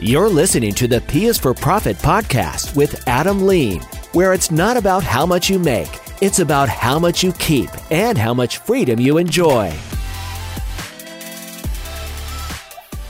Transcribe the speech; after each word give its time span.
You're 0.00 0.28
listening 0.28 0.74
to 0.74 0.88
the 0.88 1.00
P 1.02 1.26
is 1.26 1.38
for 1.38 1.54
Profit 1.54 1.96
podcast 1.98 2.74
with 2.74 3.06
Adam 3.06 3.46
Lean, 3.46 3.80
where 4.10 4.32
it's 4.32 4.50
not 4.50 4.76
about 4.76 5.04
how 5.04 5.24
much 5.24 5.48
you 5.48 5.56
make, 5.56 6.00
it's 6.20 6.40
about 6.40 6.68
how 6.68 6.98
much 6.98 7.22
you 7.22 7.32
keep 7.34 7.70
and 7.92 8.18
how 8.18 8.34
much 8.34 8.58
freedom 8.58 8.98
you 8.98 9.18
enjoy. 9.18 9.72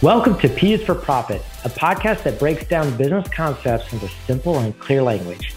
Welcome 0.02 0.38
to 0.41 0.48
P 0.50 0.74
is 0.74 0.82
for 0.84 0.95
Profit, 0.95 1.41
a 1.64 1.70
podcast 1.70 2.23
that 2.24 2.38
breaks 2.38 2.68
down 2.68 2.95
business 2.98 3.27
concepts 3.28 3.91
into 3.95 4.06
simple 4.27 4.59
and 4.59 4.78
clear 4.78 5.02
language. 5.02 5.55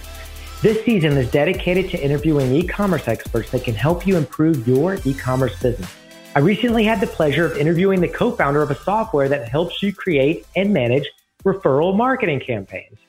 This 0.62 0.82
season 0.86 1.18
is 1.18 1.30
dedicated 1.30 1.92
to 1.92 2.02
interviewing 2.02 2.56
e 2.56 2.66
commerce 2.66 3.10
experts 3.10 3.52
that 3.52 3.66
can 3.66 3.76
help 3.76 4.08
you 4.08 4.16
improve 4.16 4.66
your 4.66 4.98
e 5.04 5.14
commerce 5.14 5.62
business. 5.62 5.94
I 6.38 6.40
recently 6.40 6.84
had 6.84 7.02
the 7.02 7.08
pleasure 7.08 7.48
of 7.48 7.58
interviewing 7.58 8.00
the 8.00 8.08
co 8.08 8.30
founder 8.32 8.62
of 8.62 8.70
a 8.70 8.76
software 8.84 9.28
that 9.28 9.50
helps 9.50 9.82
you 9.82 9.92
create 9.92 10.46
and 10.56 10.72
manage 10.72 11.10
referral 11.44 11.98
marketing 11.98 12.42
campaigns. 12.46 13.00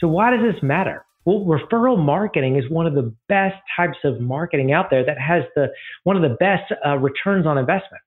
So, 0.00 0.08
why 0.08 0.32
does 0.32 0.40
this 0.40 0.60
matter? 0.60 1.06
Well, 1.24 1.44
referral 1.44 1.96
marketing 1.96 2.56
is 2.56 2.68
one 2.68 2.88
of 2.88 2.94
the 2.94 3.14
best 3.28 3.54
types 3.76 3.98
of 4.02 4.20
marketing 4.20 4.72
out 4.72 4.90
there 4.90 5.04
that 5.06 5.20
has 5.20 5.44
the 5.54 5.68
one 6.02 6.16
of 6.16 6.22
the 6.28 6.36
best 6.40 6.64
uh, 6.84 6.96
returns 6.96 7.46
on 7.46 7.58
investment. 7.58 8.02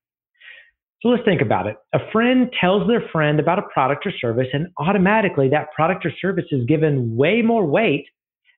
So 1.02 1.08
let's 1.08 1.24
think 1.24 1.42
about 1.42 1.68
it. 1.68 1.78
A 1.94 2.00
friend 2.12 2.52
tells 2.60 2.90
their 2.90 3.08
friend 3.14 3.40
about 3.40 3.60
a 3.60 3.70
product 3.74 4.06
or 4.06 4.12
service, 4.20 4.48
and 4.52 4.68
automatically 4.76 5.48
that 5.48 5.72
product 5.72 6.06
or 6.06 6.12
service 6.20 6.48
is 6.52 6.66
given 6.66 7.16
way 7.16 7.42
more 7.42 7.66
weight 7.66 8.08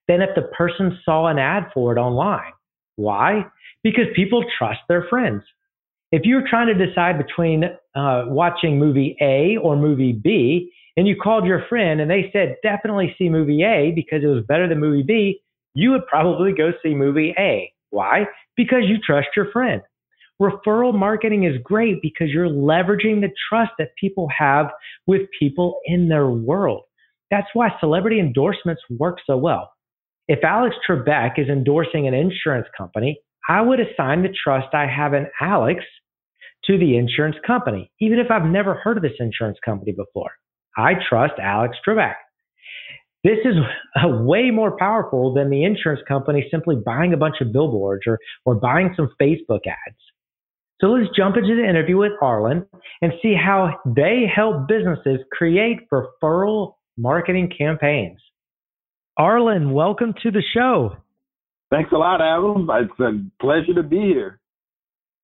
than 0.08 0.24
if 0.24 0.30
the 0.34 0.50
person 0.58 0.98
saw 1.06 1.28
an 1.28 1.38
ad 1.38 1.70
for 1.72 1.96
it 1.96 2.00
online. 2.00 2.54
Why? 2.96 3.46
Because 3.84 4.06
people 4.16 4.44
trust 4.58 4.80
their 4.90 5.06
friends. 5.08 5.44
If 6.12 6.24
you're 6.26 6.48
trying 6.48 6.76
to 6.76 6.86
decide 6.88 7.18
between 7.18 7.66
uh, 7.96 8.24
watching 8.28 8.80
movie 8.80 9.16
A 9.22 9.58
or 9.62 9.76
movie 9.76 10.14
B, 10.14 10.72
and 10.98 11.08
you 11.08 11.16
called 11.16 11.46
your 11.46 11.66
friend 11.70 12.02
and 12.02 12.10
they 12.10 12.30
said 12.34 12.58
definitely 12.64 13.16
see 13.18 13.30
movie 13.30 13.64
A 13.64 13.92
because 13.96 14.24
it 14.24 14.28
was 14.28 14.44
better 14.48 14.68
than 14.68 14.80
movie 14.80 15.04
B, 15.04 15.42
you 15.74 15.92
would 15.92 16.06
probably 16.08 16.52
go 16.52 16.72
see 16.84 16.94
movie 16.94 17.34
A. 17.38 17.72
Why? 17.92 18.26
Because 18.58 18.84
you 18.86 18.98
trust 19.06 19.30
your 19.36 19.52
friend. 19.52 19.82
Referral 20.42 20.94
marketing 20.94 21.44
is 21.44 21.56
great 21.64 22.02
because 22.02 22.30
you're 22.30 22.50
leveraging 22.50 23.22
the 23.22 23.32
trust 23.50 23.72
that 23.78 23.90
people 24.00 24.28
have 24.36 24.68
with 25.06 25.22
people 25.38 25.80
in 25.86 26.10
their 26.10 26.30
world. 26.30 26.84
That's 27.30 27.48
why 27.54 27.70
celebrity 27.80 28.20
endorsements 28.20 28.82
work 28.90 29.20
so 29.26 29.38
well. 29.38 29.72
If 30.28 30.44
Alex 30.44 30.76
Trebek 30.88 31.38
is 31.38 31.50
endorsing 31.50 32.08
an 32.08 32.14
insurance 32.14 32.68
company, 32.78 33.22
I 33.50 33.62
would 33.62 33.80
assign 33.80 34.22
the 34.22 34.30
trust 34.44 34.74
I 34.74 34.86
have 34.86 35.16
in 35.16 35.26
Alex 35.42 35.84
to 36.66 36.78
the 36.78 36.98
insurance 36.98 37.36
company, 37.46 37.92
even 38.00 38.20
if 38.20 38.30
I've 38.30 38.46
never 38.46 38.76
heard 38.76 38.98
of 38.98 39.04
this 39.04 39.14
insurance 39.20 39.58
company 39.66 39.92
before. 39.92 40.32
I 40.78 40.94
trust 41.10 41.34
Alex 41.42 41.76
Trebek. 41.86 42.14
This 43.24 43.40
is 43.44 43.56
way 44.06 44.52
more 44.52 44.78
powerful 44.78 45.34
than 45.34 45.50
the 45.50 45.66
insurance 45.66 46.02
company 46.08 46.48
simply 46.52 46.78
buying 46.86 47.12
a 47.12 47.18
bunch 47.18 47.38
of 47.42 47.52
billboards 47.52 48.04
or, 48.06 48.20
or 48.46 48.56
buying 48.56 48.94
some 48.96 49.10
Facebook 49.20 49.66
ads. 49.66 49.98
So 50.80 50.88
let's 50.88 51.10
jump 51.18 51.36
into 51.36 51.56
the 51.56 51.68
interview 51.68 51.98
with 51.98 52.14
Arlen 52.22 52.66
and 53.02 53.12
see 53.22 53.34
how 53.34 53.80
they 53.86 54.24
help 54.34 54.68
businesses 54.68 55.20
create 55.34 55.80
referral 55.92 56.76
marketing 56.98 57.52
campaigns. 57.58 58.20
Arlen, 59.18 59.74
welcome 59.74 60.14
to 60.24 60.32
the 60.32 60.44
show. 60.54 60.96
Thanks 61.72 61.92
a 61.92 61.96
lot, 61.96 62.22
Adam. 62.22 62.68
It's 62.72 63.00
a 63.00 63.42
pleasure 63.42 63.74
to 63.76 63.84
be 63.84 63.98
here. 63.98 64.40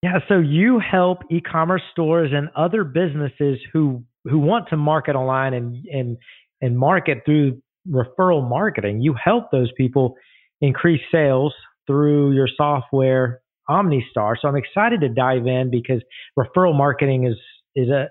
Yeah, 0.03 0.19
so 0.27 0.37
you 0.37 0.79
help 0.79 1.19
e-commerce 1.31 1.81
stores 1.91 2.31
and 2.33 2.49
other 2.55 2.83
businesses 2.83 3.59
who 3.73 4.03
who 4.25 4.39
want 4.39 4.69
to 4.69 4.77
market 4.77 5.15
online 5.15 5.53
and 5.53 5.85
and 5.91 6.17
and 6.61 6.77
market 6.77 7.19
through 7.25 7.61
referral 7.89 8.47
marketing. 8.47 9.01
You 9.01 9.15
help 9.21 9.51
those 9.51 9.71
people 9.77 10.15
increase 10.61 11.01
sales 11.11 11.53
through 11.87 12.33
your 12.33 12.47
software 12.55 13.41
OmniStar. 13.69 14.35
So 14.39 14.47
I'm 14.47 14.55
excited 14.55 15.01
to 15.01 15.09
dive 15.09 15.47
in 15.47 15.71
because 15.71 16.03
referral 16.37 16.77
marketing 16.77 17.25
is 17.25 17.37
is 17.75 17.89
a 17.89 18.09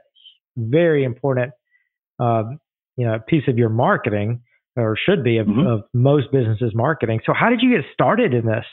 very 0.56 1.04
important 1.04 1.52
uh, 2.20 2.44
you 2.96 3.06
know 3.06 3.18
piece 3.28 3.44
of 3.48 3.56
your 3.56 3.68
marketing 3.68 4.42
or 4.76 4.96
should 5.06 5.22
be 5.22 5.38
of, 5.38 5.46
mm-hmm. 5.46 5.66
of, 5.66 5.84
most 5.92 6.32
businesses 6.32 6.72
marketing. 6.74 7.20
So 7.24 7.32
how 7.32 7.48
did 7.48 7.60
you 7.62 7.76
get 7.76 7.84
started 7.92 8.34
in 8.34 8.46
this? 8.46 8.64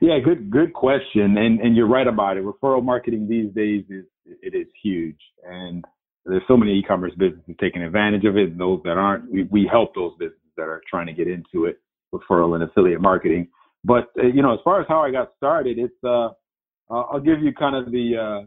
Yeah, 0.00 0.18
good 0.24 0.50
good 0.50 0.72
question. 0.72 1.36
And 1.38 1.60
and 1.60 1.76
you're 1.76 1.88
right 1.88 2.06
about 2.06 2.36
it. 2.36 2.44
Referral 2.44 2.82
marketing 2.82 3.28
these 3.28 3.52
days 3.54 3.84
is 3.88 4.04
it 4.42 4.54
is 4.54 4.66
huge. 4.82 5.18
And 5.44 5.84
there's 6.26 6.42
so 6.48 6.56
many 6.56 6.78
e-commerce 6.78 7.12
businesses 7.18 7.54
taking 7.60 7.82
advantage 7.82 8.24
of 8.24 8.36
it 8.36 8.50
and 8.50 8.60
those 8.60 8.80
that 8.84 8.96
aren't 8.96 9.30
we, 9.30 9.44
we 9.44 9.68
help 9.70 9.94
those 9.94 10.12
businesses 10.18 10.38
that 10.56 10.62
are 10.64 10.80
trying 10.88 11.06
to 11.06 11.12
get 11.12 11.28
into 11.28 11.66
it 11.66 11.80
referral 12.14 12.54
and 12.54 12.62
affiliate 12.62 13.00
marketing 13.00 13.48
but 13.84 14.10
uh, 14.18 14.26
you 14.26 14.42
know 14.42 14.52
as 14.52 14.60
far 14.64 14.80
as 14.80 14.86
how 14.88 15.00
i 15.00 15.10
got 15.10 15.32
started 15.36 15.78
it's 15.78 16.04
uh 16.04 16.28
i'll 16.90 17.20
give 17.20 17.42
you 17.42 17.52
kind 17.52 17.76
of 17.76 17.92
the 17.92 18.12
uh 18.16 18.46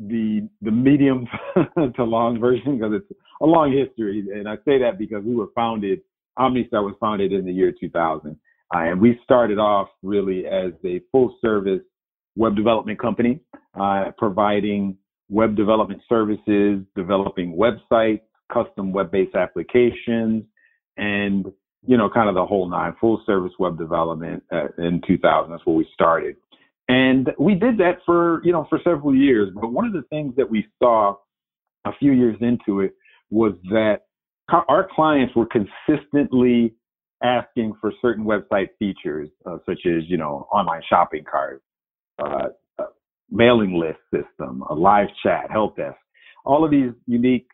the 0.00 0.48
the 0.62 0.70
medium 0.70 1.26
to 1.94 2.04
long 2.04 2.38
version 2.40 2.78
because 2.78 2.92
it's 2.94 3.20
a 3.42 3.46
long 3.46 3.72
history 3.72 4.24
and 4.32 4.48
i 4.48 4.56
say 4.64 4.78
that 4.78 4.98
because 4.98 5.22
we 5.24 5.34
were 5.34 5.48
founded 5.54 6.00
omnistar 6.40 6.82
was 6.84 6.94
founded 7.00 7.32
in 7.32 7.44
the 7.44 7.52
year 7.52 7.72
2000 7.78 8.30
uh, 8.74 8.78
and 8.78 9.00
we 9.00 9.18
started 9.24 9.58
off 9.58 9.88
really 10.02 10.46
as 10.46 10.72
a 10.84 11.00
full 11.12 11.36
service 11.40 11.82
web 12.36 12.56
development 12.56 12.98
company 12.98 13.40
uh, 13.78 14.10
providing 14.18 14.96
web 15.28 15.56
development 15.56 16.02
services, 16.08 16.80
developing 16.96 17.56
websites, 17.56 18.22
custom 18.52 18.92
web-based 18.92 19.34
applications, 19.34 20.44
and 20.96 21.46
you 21.86 21.96
know, 21.96 22.10
kind 22.10 22.28
of 22.28 22.34
the 22.34 22.44
whole 22.44 22.68
nine, 22.68 22.94
full 23.00 23.22
service 23.24 23.52
web 23.58 23.78
development 23.78 24.42
uh, 24.52 24.66
in 24.76 25.00
2000. 25.06 25.50
That's 25.50 25.64
where 25.64 25.76
we 25.76 25.88
started, 25.94 26.36
and 26.88 27.30
we 27.38 27.54
did 27.54 27.78
that 27.78 27.98
for 28.04 28.42
you 28.44 28.52
know 28.52 28.66
for 28.68 28.80
several 28.84 29.14
years. 29.14 29.50
But 29.54 29.72
one 29.72 29.86
of 29.86 29.92
the 29.92 30.02
things 30.10 30.34
that 30.36 30.50
we 30.50 30.66
saw 30.82 31.16
a 31.86 31.92
few 31.98 32.12
years 32.12 32.36
into 32.40 32.80
it 32.80 32.94
was 33.30 33.54
that 33.70 34.02
our 34.68 34.88
clients 34.94 35.34
were 35.34 35.46
consistently 35.46 36.74
asking 37.22 37.74
for 37.80 37.92
certain 38.00 38.24
website 38.24 38.68
features, 38.78 39.28
uh, 39.46 39.58
such 39.66 39.80
as 39.86 40.04
you 40.08 40.16
know 40.16 40.48
online 40.52 40.82
shopping 40.88 41.24
carts, 41.30 41.62
uh, 42.22 42.48
mailing 43.30 43.78
list 43.78 43.98
system, 44.12 44.62
a 44.70 44.74
live 44.74 45.08
chat, 45.22 45.50
help 45.50 45.76
desk, 45.76 45.96
all 46.44 46.64
of 46.64 46.70
these 46.70 46.90
unique 47.06 47.46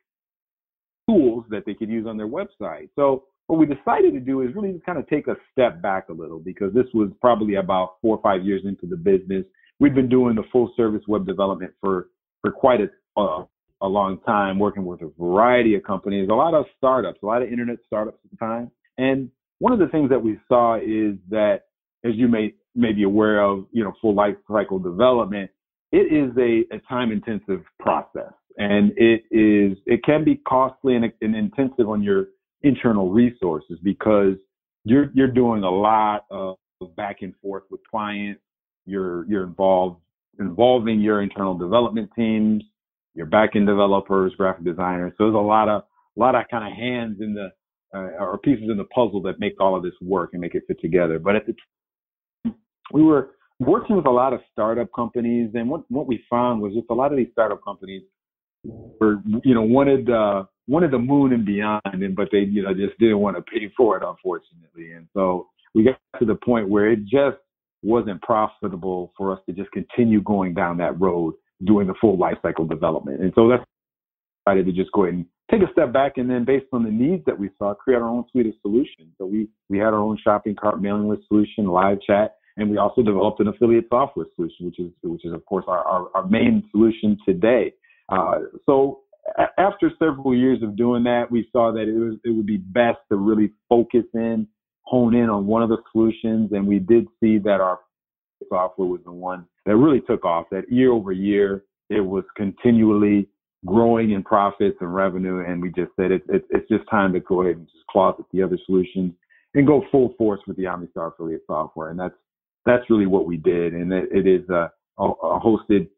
tools 1.09 1.45
that 1.51 1.65
they 1.67 1.75
could 1.75 1.89
use 1.89 2.07
on 2.07 2.17
their 2.17 2.29
website. 2.29 2.89
So 2.97 3.25
what 3.47 3.59
we 3.59 3.67
decided 3.67 4.13
to 4.15 4.21
do 4.21 4.43
is 4.43 4.55
really 4.55 4.73
just 4.73 4.85
kind 4.85 4.99
of 4.99 5.07
take 5.09 5.29
a 5.29 5.37
step 5.53 5.81
back 5.81 6.09
a 6.09 6.13
little 6.13 6.39
because 6.39 6.75
this 6.75 6.87
was 6.95 7.11
probably 7.21 7.57
about 7.57 7.97
four 8.03 8.17
or 8.17 8.23
five 8.23 8.45
years 8.45 8.63
into 8.65 8.87
the 8.87 8.97
business. 8.97 9.45
We've 9.79 9.95
been 9.95 10.09
doing 10.09 10.35
the 10.35 10.43
full 10.51 10.73
service 10.77 11.03
web 11.07 11.27
development 11.27 11.73
for 11.81 12.09
for 12.41 12.51
quite 12.51 12.81
a 12.81 13.21
uh, 13.21 13.45
a 13.83 13.87
long 13.87 14.19
time, 14.21 14.59
working 14.59 14.85
with 14.85 15.03
a 15.03 15.11
variety 15.19 15.75
of 15.75 15.83
companies, 15.83 16.29
a 16.31 16.35
lot 16.35 16.55
of 16.55 16.65
startups, 16.77 17.21
a 17.23 17.27
lot 17.27 17.43
of 17.43 17.51
internet 17.51 17.79
startups 17.87 18.19
at 18.25 18.31
the 18.31 18.37
time. 18.37 18.71
And 18.99 19.31
one 19.59 19.73
of 19.73 19.79
the 19.79 19.89
things 19.89 20.09
that 20.11 20.23
we 20.23 20.39
saw 20.49 20.77
is 20.77 21.17
that, 21.31 21.63
as 22.05 22.13
you 22.15 22.29
may 22.29 22.55
may 22.75 22.93
be 22.93 23.05
aware 23.05 23.43
of, 23.43 23.67
you 23.73 23.83
know, 23.83 23.93
full 24.01 24.15
life 24.15 24.37
cycle 24.51 24.79
development, 24.79 25.51
it 25.93 26.13
is 26.13 26.37
a, 26.37 26.75
a 26.75 26.81
time 26.89 27.11
intensive 27.11 27.65
process. 27.81 28.33
And 28.59 28.93
it 28.97 29.25
is 29.31 29.79
it 29.87 30.03
can 30.05 30.25
be 30.25 30.37
costly 30.49 30.97
and, 30.97 31.13
and, 31.21 31.35
intensive 31.35 31.89
on 31.89 32.03
your 32.03 32.29
internal 32.63 33.11
resources 33.11 33.79
because 33.83 34.37
you're 34.85 35.11
you're 35.15 35.29
doing 35.29 35.63
a 35.63 35.71
lot 35.71 36.25
of 36.31 36.57
back 36.97 37.19
and 37.21 37.35
forth 37.43 37.65
with 37.71 37.81
clients. 37.91 38.41
You're 38.87 39.27
you're 39.27 39.45
involved 39.45 40.01
involving 40.39 41.01
your 41.01 41.23
internal 41.23 41.57
development 41.57 42.11
teams 42.17 42.63
your 43.17 43.27
back 43.27 43.57
end 43.57 43.67
developers 43.67 44.33
graphic 44.37 44.65
designers. 44.65 45.13
So 45.19 45.25
there's 45.25 45.35
a 45.35 45.39
lot 45.39 45.69
of 45.69 45.83
a 46.17 46.21
lot 46.21 46.35
of 46.35 46.45
kind 46.51 46.71
of 46.71 46.79
hands 46.79 47.19
in 47.21 47.35
the 47.35 47.51
uh, 47.95 48.23
or 48.23 48.39
pieces 48.39 48.69
in 48.71 48.77
the 48.77 48.85
puzzle 48.85 49.23
that 49.23 49.41
make 49.41 49.61
all 49.61 49.77
of 49.77 49.83
this 49.83 49.95
work 50.01 50.31
and 50.33 50.41
make 50.41 50.55
it 50.55 50.65
fit 50.67 50.81
together. 50.81 51.19
But 51.19 51.37
at 51.37 51.47
the 51.47 51.55
we 52.93 53.03
were 53.03 53.31
working 53.59 53.97
with 53.97 54.07
a 54.07 54.11
lot 54.11 54.33
of 54.33 54.41
startup 54.53 54.89
companies, 54.95 55.51
and 55.55 55.69
what 55.69 55.83
what 55.91 56.07
we 56.07 56.23
found 56.29 56.61
was 56.61 56.75
just 56.75 56.87
a 56.91 56.95
lot 56.95 57.11
of 57.11 57.17
these 57.17 57.29
startup 57.33 57.65
companies 57.65 58.03
were, 58.65 59.23
you 59.45 59.55
know, 59.55 59.63
wanted 59.63 60.11
uh, 60.11 60.45
wanted 60.69 60.91
the 60.91 60.99
moon 60.99 61.33
and 61.33 61.45
beyond, 61.45 61.83
and 61.85 62.15
but 62.15 62.29
they, 62.33 62.41
you 62.41 62.63
know, 62.63 62.75
just 62.75 62.99
didn't 62.99 63.19
want 63.19 63.37
to 63.37 63.43
pay 63.43 63.71
for 63.77 63.97
it, 63.97 64.03
unfortunately. 64.07 64.93
And 64.93 65.09
so 65.15 65.49
we 65.75 65.85
got 65.85 65.99
to 66.19 66.25
the 66.25 66.35
point 66.35 66.69
where 66.69 66.91
it 66.91 67.05
just 67.05 67.39
wasn't 67.83 68.21
profitable 68.23 69.13
for 69.17 69.33
us 69.33 69.41
to 69.47 69.53
just 69.53 69.71
continue 69.71 70.21
going 70.23 70.55
down 70.55 70.77
that 70.79 71.01
road, 71.01 71.35
doing 71.65 71.87
the 71.87 71.95
full 72.01 72.19
life 72.19 72.37
cycle 72.43 72.67
development. 72.67 73.21
And 73.21 73.33
so 73.35 73.49
that's 73.49 73.65
decided 74.47 74.67
to 74.67 74.73
just 74.73 74.93
go 74.93 75.05
ahead 75.05 75.15
and 75.15 75.27
take 75.51 75.63
a 75.63 75.73
step 75.73 75.93
back 75.93 76.13
and 76.17 76.29
then 76.29 76.45
based 76.45 76.67
on 76.73 76.85
the 76.85 76.91
needs 76.91 77.25
that 77.27 77.39
we 77.39 77.51
saw, 77.59 77.75
create 77.75 77.97
our 78.01 78.09
own 78.09 78.25
suite 78.31 78.47
of 78.47 78.53
solutions. 78.63 79.13
So 79.19 79.27
we 79.27 79.49
we 79.69 79.79
had 79.79 79.89
our 79.89 80.01
own 80.01 80.19
shopping 80.23 80.55
cart 80.55 80.81
mailing 80.81 81.09
list 81.09 81.23
solution, 81.29 81.67
live 81.67 81.99
chat, 82.07 82.37
and 82.57 82.71
we 82.71 82.79
also 82.79 83.03
developed 83.03 83.41
an 83.41 83.49
affiliate 83.49 83.87
software 83.89 84.27
solution, 84.35 84.67
which 84.67 84.79
is 84.79 84.91
which 85.03 85.25
is 85.25 85.33
of 85.33 85.45
course 85.47 85.65
our 85.69 85.85
our, 85.85 86.09
our 86.15 86.27
main 86.27 86.63
solution 86.71 87.19
today. 87.27 87.73
Uh, 88.09 88.39
so 88.65 89.01
after 89.59 89.91
several 89.99 90.35
years 90.35 90.63
of 90.63 90.77
doing 90.77 91.03
that, 91.05 91.31
we 91.31 91.49
saw 91.53 91.73
that 91.73 91.89
it 91.89 91.99
was 91.99 92.17
it 92.25 92.31
would 92.31 92.47
be 92.47 92.59
best 92.59 92.99
to 93.11 93.17
really 93.17 93.51
focus 93.69 94.05
in, 94.15 94.47
hone 94.83 95.15
in 95.15 95.29
on 95.29 95.47
one 95.47 95.63
of 95.63 95.69
the 95.69 95.79
solutions, 95.93 96.51
and 96.53 96.67
we 96.67 96.79
did 96.79 97.07
see 97.21 97.39
that 97.39 97.61
our 97.61 97.81
software 98.49 98.87
was 98.87 99.01
the 99.05 99.13
one 99.13 99.47
that 99.67 99.77
really 99.77 100.01
took 100.01 100.25
off. 100.25 100.47
That 100.51 100.71
year 100.71 100.93
over 100.93 101.13
year, 101.13 101.65
it 101.91 102.01
was 102.01 102.25
continually 102.37 103.29
growing 103.67 104.13
in 104.13 104.23
profits 104.23 104.77
and 104.81 104.95
revenue, 104.95 105.45
and 105.47 105.61
we 105.61 105.71
just 105.71 105.91
said 105.97 106.13
it, 106.13 106.23
it, 106.29 106.45
it's 106.51 106.69
just 106.69 106.89
time 106.89 107.13
to 107.13 107.21
go 107.21 107.43
ahead 107.43 107.57
and 107.57 107.67
just 107.67 107.87
closet 107.91 108.25
the 108.33 108.43
other 108.43 108.59
solutions 108.65 109.13
and 109.55 109.67
go 109.67 109.83
full 109.91 110.15
force 110.17 110.41
with 110.47 110.57
the 110.57 110.65
OmniStar 110.65 111.13
affiliate 111.13 111.43
software, 111.47 111.91
and 111.91 111.99
that's 111.99 112.15
that's 112.65 112.89
really 112.91 113.07
what 113.07 113.27
we 113.27 113.37
did, 113.37 113.75
and 113.75 113.93
it, 113.93 114.09
it 114.13 114.27
is 114.27 114.49
a, 114.49 114.71
a 114.99 115.41
hosted 115.41 115.89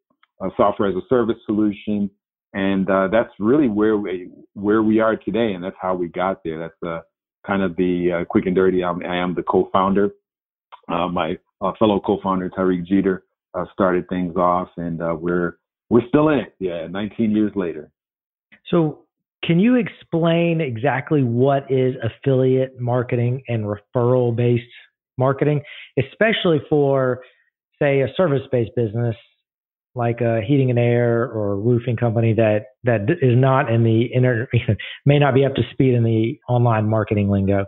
a 0.40 0.48
software 0.56 0.88
as 0.88 0.94
a 0.94 1.06
service 1.08 1.36
solution, 1.46 2.10
and 2.54 2.88
uh, 2.88 3.08
that's 3.10 3.32
really 3.38 3.68
where 3.68 3.96
we 3.96 4.30
where 4.54 4.82
we 4.82 5.00
are 5.00 5.16
today, 5.16 5.52
and 5.52 5.62
that's 5.62 5.76
how 5.80 5.94
we 5.94 6.08
got 6.08 6.42
there. 6.44 6.58
That's 6.58 6.90
uh, 6.90 7.00
kind 7.46 7.62
of 7.62 7.76
the 7.76 8.20
uh, 8.20 8.24
quick 8.24 8.46
and 8.46 8.54
dirty. 8.54 8.84
I'm, 8.84 9.04
I 9.04 9.16
am 9.16 9.34
the 9.34 9.42
co-founder. 9.42 10.10
Uh, 10.90 11.08
my 11.08 11.36
uh, 11.60 11.72
fellow 11.78 12.00
co-founder 12.00 12.50
Tariq 12.50 12.86
Jeter 12.86 13.24
uh, 13.54 13.64
started 13.72 14.08
things 14.08 14.36
off, 14.36 14.68
and 14.76 14.98
we're 15.20 15.58
we're 15.90 16.06
still 16.08 16.28
in 16.28 16.40
it. 16.40 16.54
Yeah, 16.58 16.86
19 16.88 17.30
years 17.30 17.52
later. 17.54 17.90
So, 18.70 19.04
can 19.44 19.58
you 19.58 19.76
explain 19.76 20.60
exactly 20.60 21.22
what 21.22 21.70
is 21.70 21.94
affiliate 22.02 22.78
marketing 22.80 23.42
and 23.48 23.64
referral 23.64 24.34
based 24.34 24.64
marketing, 25.16 25.62
especially 25.98 26.60
for, 26.68 27.20
say, 27.80 28.00
a 28.00 28.08
service 28.16 28.42
based 28.52 28.70
business 28.76 29.16
like 29.94 30.20
a 30.20 30.40
heating 30.46 30.70
and 30.70 30.78
air 30.78 31.24
or 31.24 31.56
roofing 31.56 31.96
company 31.96 32.32
that 32.34 32.66
that 32.84 33.10
is 33.22 33.36
not 33.36 33.70
in 33.70 33.82
the 33.82 34.08
inter 34.12 34.48
may 35.06 35.18
not 35.18 35.34
be 35.34 35.44
up 35.44 35.54
to 35.54 35.62
speed 35.72 35.94
in 35.94 36.04
the 36.04 36.38
online 36.48 36.88
marketing 36.88 37.28
lingo? 37.28 37.64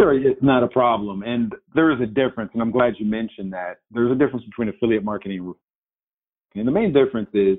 Sure, 0.00 0.14
it's 0.14 0.42
not 0.42 0.62
a 0.62 0.68
problem, 0.68 1.22
and 1.22 1.54
there 1.74 1.90
is 1.92 2.00
a 2.00 2.06
difference, 2.06 2.50
and 2.54 2.62
I'm 2.62 2.70
glad 2.70 2.94
you 2.98 3.04
mentioned 3.04 3.52
that. 3.52 3.80
There's 3.90 4.10
a 4.10 4.14
difference 4.14 4.44
between 4.46 4.70
affiliate 4.70 5.04
marketing 5.04 5.54
and 6.54 6.66
the 6.66 6.72
main 6.72 6.92
difference 6.92 7.28
is 7.34 7.58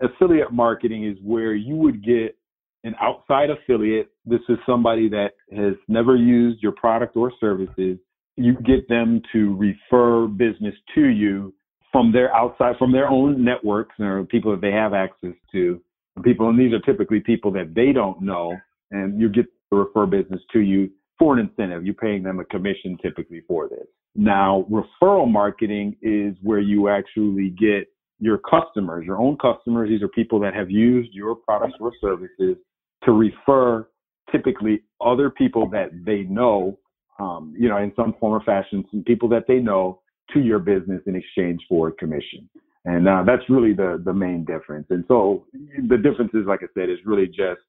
affiliate 0.00 0.52
marketing 0.52 1.04
is 1.06 1.16
where 1.22 1.54
you 1.54 1.76
would 1.76 2.04
get 2.04 2.36
an 2.84 2.94
outside 3.00 3.48
affiliate. 3.50 4.10
This 4.26 4.40
is 4.48 4.58
somebody 4.66 5.08
that 5.10 5.30
has 5.54 5.74
never 5.88 6.16
used 6.16 6.62
your 6.62 6.72
product 6.72 7.16
or 7.16 7.32
services. 7.38 7.98
You 8.36 8.54
get 8.66 8.88
them 8.88 9.22
to 9.32 9.56
refer 9.56 10.26
business 10.26 10.74
to 10.94 11.06
you 11.06 11.54
from 11.90 12.12
their 12.12 12.34
outside, 12.34 12.76
from 12.78 12.92
their 12.92 13.08
own 13.08 13.44
networks 13.44 13.94
or 14.00 14.24
people 14.24 14.50
that 14.50 14.60
they 14.60 14.72
have 14.72 14.94
access 14.94 15.34
to. 15.52 15.80
People, 16.22 16.48
and 16.48 16.58
these 16.58 16.72
are 16.72 16.80
typically 16.80 17.20
people 17.20 17.50
that 17.52 17.72
they 17.74 17.92
don't 17.92 18.20
know, 18.20 18.56
and 18.90 19.20
you 19.20 19.28
get 19.28 19.46
to 19.70 19.76
refer 19.76 20.06
business 20.06 20.40
to 20.52 20.60
you 20.60 20.90
for 21.18 21.38
an 21.38 21.40
incentive. 21.40 21.84
You're 21.84 21.94
paying 21.94 22.22
them 22.22 22.40
a 22.40 22.44
commission 22.44 22.98
typically 23.02 23.42
for 23.46 23.68
this. 23.68 23.86
Now, 24.14 24.66
referral 24.70 25.30
marketing 25.30 25.96
is 26.02 26.34
where 26.42 26.60
you 26.60 26.88
actually 26.88 27.50
get 27.50 27.88
your 28.18 28.38
customers, 28.38 29.04
your 29.06 29.18
own 29.18 29.36
customers. 29.38 29.88
These 29.88 30.02
are 30.02 30.08
people 30.08 30.38
that 30.40 30.54
have 30.54 30.70
used 30.70 31.12
your 31.12 31.34
products 31.34 31.74
or 31.80 31.92
services 32.00 32.56
to 33.04 33.12
refer 33.12 33.88
typically 34.30 34.82
other 35.00 35.30
people 35.30 35.68
that 35.70 35.90
they 36.04 36.22
know, 36.22 36.78
um, 37.18 37.54
you 37.58 37.68
know, 37.68 37.78
in 37.78 37.92
some 37.96 38.14
form 38.20 38.34
or 38.34 38.44
fashion, 38.44 38.84
some 38.90 39.02
people 39.02 39.28
that 39.30 39.44
they 39.48 39.58
know 39.58 40.00
to 40.32 40.40
your 40.40 40.58
business 40.58 41.02
in 41.06 41.16
exchange 41.16 41.60
for 41.68 41.88
a 41.88 41.92
commission. 41.92 42.48
And 42.84 43.08
uh, 43.08 43.22
that's 43.24 43.42
really 43.48 43.72
the 43.72 44.02
the 44.04 44.12
main 44.12 44.44
difference. 44.44 44.86
And 44.90 45.04
so 45.06 45.44
the 45.88 45.96
difference 45.96 46.32
is, 46.34 46.46
like 46.46 46.60
I 46.62 46.66
said, 46.74 46.90
is 46.90 46.98
really 47.04 47.26
just 47.26 47.60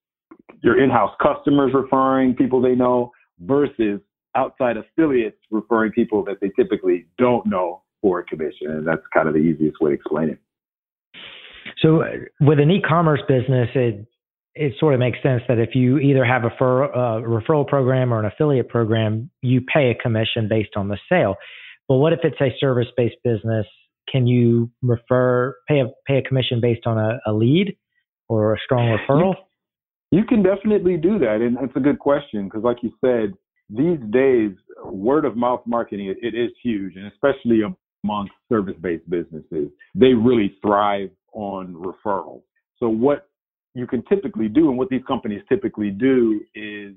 your 0.63 0.81
in-house 0.83 1.15
customers 1.21 1.71
referring 1.73 2.35
people 2.35 2.61
they 2.61 2.75
know 2.75 3.11
versus 3.39 3.99
outside 4.35 4.77
affiliates 4.77 5.37
referring 5.51 5.91
people 5.91 6.23
that 6.25 6.39
they 6.41 6.49
typically 6.55 7.05
don't 7.17 7.45
know 7.45 7.83
for 8.01 8.19
a 8.19 8.23
commission. 8.23 8.69
And 8.69 8.87
that's 8.87 9.01
kind 9.13 9.27
of 9.27 9.33
the 9.33 9.39
easiest 9.39 9.79
way 9.79 9.91
to 9.91 9.95
explain 9.95 10.29
it. 10.29 10.39
So 11.81 12.01
uh, 12.01 12.07
with 12.41 12.59
an 12.59 12.71
e-commerce 12.71 13.21
business, 13.27 13.69
it 13.75 14.05
it 14.55 14.73
sort 14.79 14.93
of 14.93 14.99
makes 14.99 15.17
sense 15.23 15.41
that 15.47 15.57
if 15.57 15.73
you 15.73 15.97
either 15.97 16.23
have 16.23 16.43
a 16.43 16.47
uh, 16.47 17.21
referral 17.21 17.65
program 17.67 18.13
or 18.13 18.19
an 18.19 18.25
affiliate 18.25 18.69
program, 18.69 19.31
you 19.41 19.61
pay 19.61 19.89
a 19.89 19.95
commission 19.95 20.47
based 20.47 20.71
on 20.75 20.89
the 20.89 20.97
sale. 21.09 21.35
But 21.87 21.95
what 21.95 22.13
if 22.13 22.19
it's 22.23 22.39
a 22.39 22.55
service-based 22.59 23.15
business? 23.23 23.65
Can 24.11 24.27
you 24.27 24.69
refer 24.83 25.55
pay 25.67 25.79
a 25.79 25.85
pay 26.05 26.17
a 26.17 26.21
commission 26.21 26.61
based 26.61 26.85
on 26.85 26.97
a, 26.97 27.19
a 27.25 27.33
lead 27.33 27.75
or 28.29 28.53
a 28.53 28.57
strong 28.63 28.95
referral? 28.95 29.33
You, 30.15 30.23
can 30.25 30.43
definitely 30.43 30.97
do 30.97 31.17
that, 31.19 31.41
and 31.41 31.57
it's 31.61 31.75
a 31.75 31.79
good 31.79 31.99
question 31.99 32.45
because, 32.45 32.63
like 32.63 32.77
you 32.83 32.91
said, 33.03 33.33
these 33.69 33.99
days 34.11 34.51
word 34.85 35.25
of 35.25 35.35
mouth 35.35 35.61
marketing 35.65 36.07
it, 36.07 36.17
it 36.21 36.35
is 36.35 36.51
huge, 36.61 36.95
and 36.95 37.07
especially 37.07 37.61
amongst 38.03 38.33
service-based 38.49 39.09
businesses, 39.09 39.69
they 39.95 40.13
really 40.13 40.55
thrive 40.61 41.09
on 41.33 41.73
referrals. 41.73 42.43
So 42.77 42.89
what 42.89 43.29
you 43.73 43.87
can 43.87 44.03
typically 44.03 44.49
do 44.49 44.69
and 44.69 44.77
what 44.77 44.89
these 44.89 45.01
companies 45.07 45.41
typically 45.49 45.89
do 45.89 46.41
is 46.53 46.93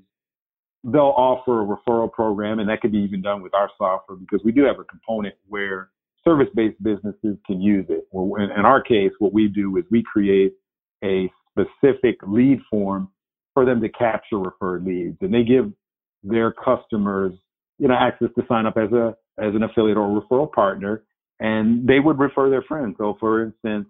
they'll 0.83 1.15
offer 1.17 1.63
a 1.63 1.65
referral 1.65 2.11
program 2.11 2.59
and 2.59 2.69
that 2.69 2.81
could 2.81 2.91
be 2.91 2.99
even 2.99 3.21
done 3.21 3.41
with 3.41 3.53
our 3.53 3.69
software 3.77 4.17
because 4.17 4.41
we 4.45 4.51
do 4.51 4.63
have 4.63 4.79
a 4.79 4.83
component 4.83 5.35
where 5.47 5.89
service-based 6.23 6.81
businesses 6.83 7.37
can 7.45 7.61
use 7.61 7.85
it. 7.89 8.07
Well, 8.11 8.41
in, 8.41 8.51
in 8.51 8.65
our 8.65 8.81
case, 8.81 9.11
what 9.19 9.33
we 9.33 9.47
do 9.47 9.75
is 9.77 9.85
we 9.89 10.03
create 10.03 10.53
a 11.03 11.31
specific 11.57 12.17
lead 12.23 12.59
form 12.69 13.09
for 13.53 13.65
them 13.65 13.81
to 13.81 13.89
capture 13.89 14.37
referred 14.37 14.85
leads 14.85 15.17
and 15.21 15.33
they 15.33 15.43
give 15.43 15.71
their 16.23 16.51
customers, 16.51 17.33
you 17.79 17.87
know, 17.87 17.95
access 17.95 18.29
to 18.35 18.45
sign 18.47 18.65
up 18.65 18.77
as 18.77 18.91
a 18.91 19.15
as 19.39 19.53
an 19.53 19.63
affiliate 19.63 19.97
or 19.97 20.21
referral 20.21 20.51
partner 20.51 21.03
and 21.39 21.87
they 21.87 21.99
would 21.99 22.19
refer 22.19 22.49
their 22.49 22.63
friends. 22.63 22.95
So 22.97 23.17
for 23.19 23.43
instance, 23.43 23.87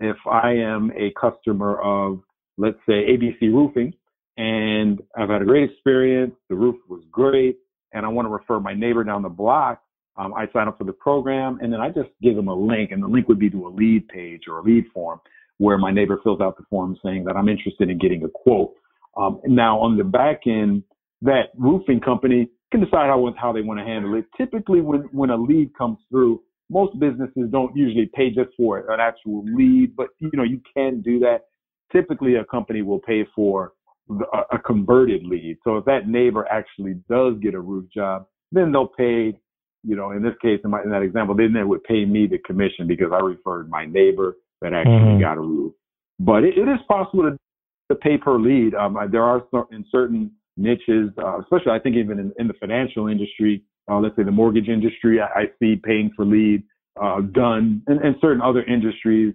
if 0.00 0.16
I 0.30 0.52
am 0.52 0.90
a 0.96 1.12
customer 1.20 1.80
of, 1.80 2.20
let's 2.56 2.78
say, 2.86 3.06
ABC 3.06 3.42
Roofing, 3.42 3.92
and 4.36 5.00
I've 5.16 5.28
had 5.28 5.42
a 5.42 5.44
great 5.44 5.70
experience, 5.70 6.32
the 6.48 6.54
roof 6.54 6.76
was 6.88 7.02
great, 7.10 7.58
and 7.92 8.06
I 8.06 8.08
want 8.08 8.26
to 8.26 8.30
refer 8.30 8.58
my 8.60 8.72
neighbor 8.72 9.04
down 9.04 9.22
the 9.22 9.28
block, 9.28 9.82
um, 10.16 10.34
I 10.34 10.46
sign 10.52 10.68
up 10.68 10.78
for 10.78 10.84
the 10.84 10.92
program, 10.92 11.58
and 11.62 11.72
then 11.72 11.80
I 11.80 11.88
just 11.88 12.08
give 12.22 12.36
them 12.36 12.48
a 12.48 12.54
link, 12.54 12.90
and 12.90 13.02
the 13.02 13.06
link 13.06 13.28
would 13.28 13.38
be 13.38 13.50
to 13.50 13.66
a 13.66 13.68
lead 13.68 14.08
page 14.08 14.42
or 14.48 14.58
a 14.58 14.62
lead 14.62 14.86
form 14.92 15.20
where 15.60 15.76
my 15.76 15.90
neighbor 15.90 16.18
fills 16.24 16.40
out 16.40 16.56
the 16.56 16.64
form 16.70 16.96
saying 17.04 17.22
that 17.22 17.36
I'm 17.36 17.46
interested 17.46 17.90
in 17.90 17.98
getting 17.98 18.24
a 18.24 18.28
quote. 18.28 18.72
Um, 19.14 19.42
now, 19.46 19.78
on 19.78 19.98
the 19.98 20.04
back 20.04 20.46
end, 20.46 20.82
that 21.20 21.50
roofing 21.58 22.00
company 22.00 22.48
can 22.72 22.80
decide 22.80 23.08
how, 23.08 23.30
how 23.36 23.52
they 23.52 23.60
want 23.60 23.78
to 23.78 23.84
handle 23.84 24.14
it. 24.14 24.24
Typically, 24.38 24.80
when, 24.80 25.00
when 25.12 25.28
a 25.28 25.36
lead 25.36 25.76
comes 25.76 25.98
through, 26.10 26.40
most 26.70 26.98
businesses 26.98 27.50
don't 27.50 27.76
usually 27.76 28.10
pay 28.14 28.30
just 28.30 28.48
for 28.56 28.90
an 28.90 29.00
actual 29.00 29.44
lead, 29.54 29.94
but 29.94 30.06
you 30.18 30.30
know, 30.32 30.44
you 30.44 30.62
can 30.74 31.02
do 31.02 31.18
that. 31.18 31.40
Typically 31.92 32.36
a 32.36 32.44
company 32.46 32.80
will 32.80 33.00
pay 33.00 33.26
for 33.36 33.74
a, 34.32 34.56
a 34.56 34.58
converted 34.58 35.26
lead. 35.26 35.58
So 35.62 35.76
if 35.76 35.84
that 35.84 36.08
neighbor 36.08 36.46
actually 36.50 36.94
does 37.10 37.34
get 37.42 37.52
a 37.52 37.60
roof 37.60 37.84
job, 37.92 38.26
then 38.50 38.72
they'll 38.72 38.86
pay, 38.86 39.38
you 39.82 39.96
know, 39.96 40.12
in 40.12 40.22
this 40.22 40.34
case, 40.40 40.60
in, 40.64 40.70
my, 40.70 40.82
in 40.82 40.90
that 40.90 41.02
example, 41.02 41.34
then 41.34 41.52
they 41.52 41.64
would 41.64 41.84
pay 41.84 42.06
me 42.06 42.26
the 42.26 42.38
commission 42.38 42.86
because 42.86 43.08
I 43.12 43.18
referred 43.18 43.68
my 43.68 43.84
neighbor 43.84 44.36
that 44.60 44.72
actually 44.72 44.92
mm-hmm. 44.94 45.20
got 45.20 45.36
a 45.36 45.40
roof. 45.40 45.72
But 46.18 46.44
it, 46.44 46.58
it 46.58 46.68
is 46.68 46.78
possible 46.88 47.24
to, 47.24 47.36
to 47.90 47.94
pay 47.94 48.18
per 48.18 48.38
lead. 48.38 48.74
Um, 48.74 48.96
there 49.10 49.22
are 49.22 49.42
in 49.72 49.84
certain 49.90 50.30
niches, 50.56 51.10
uh, 51.22 51.40
especially 51.40 51.72
I 51.72 51.78
think 51.78 51.96
even 51.96 52.18
in, 52.18 52.32
in 52.38 52.46
the 52.46 52.54
financial 52.54 53.08
industry, 53.08 53.64
uh, 53.90 53.98
let's 53.98 54.14
say 54.16 54.22
the 54.22 54.30
mortgage 54.30 54.68
industry, 54.68 55.20
I, 55.20 55.40
I 55.40 55.44
see 55.58 55.76
paying 55.76 56.10
for 56.14 56.24
lead 56.24 56.62
uh, 57.00 57.20
done, 57.20 57.82
and, 57.86 58.00
and 58.00 58.16
certain 58.20 58.42
other 58.42 58.62
industries 58.64 59.34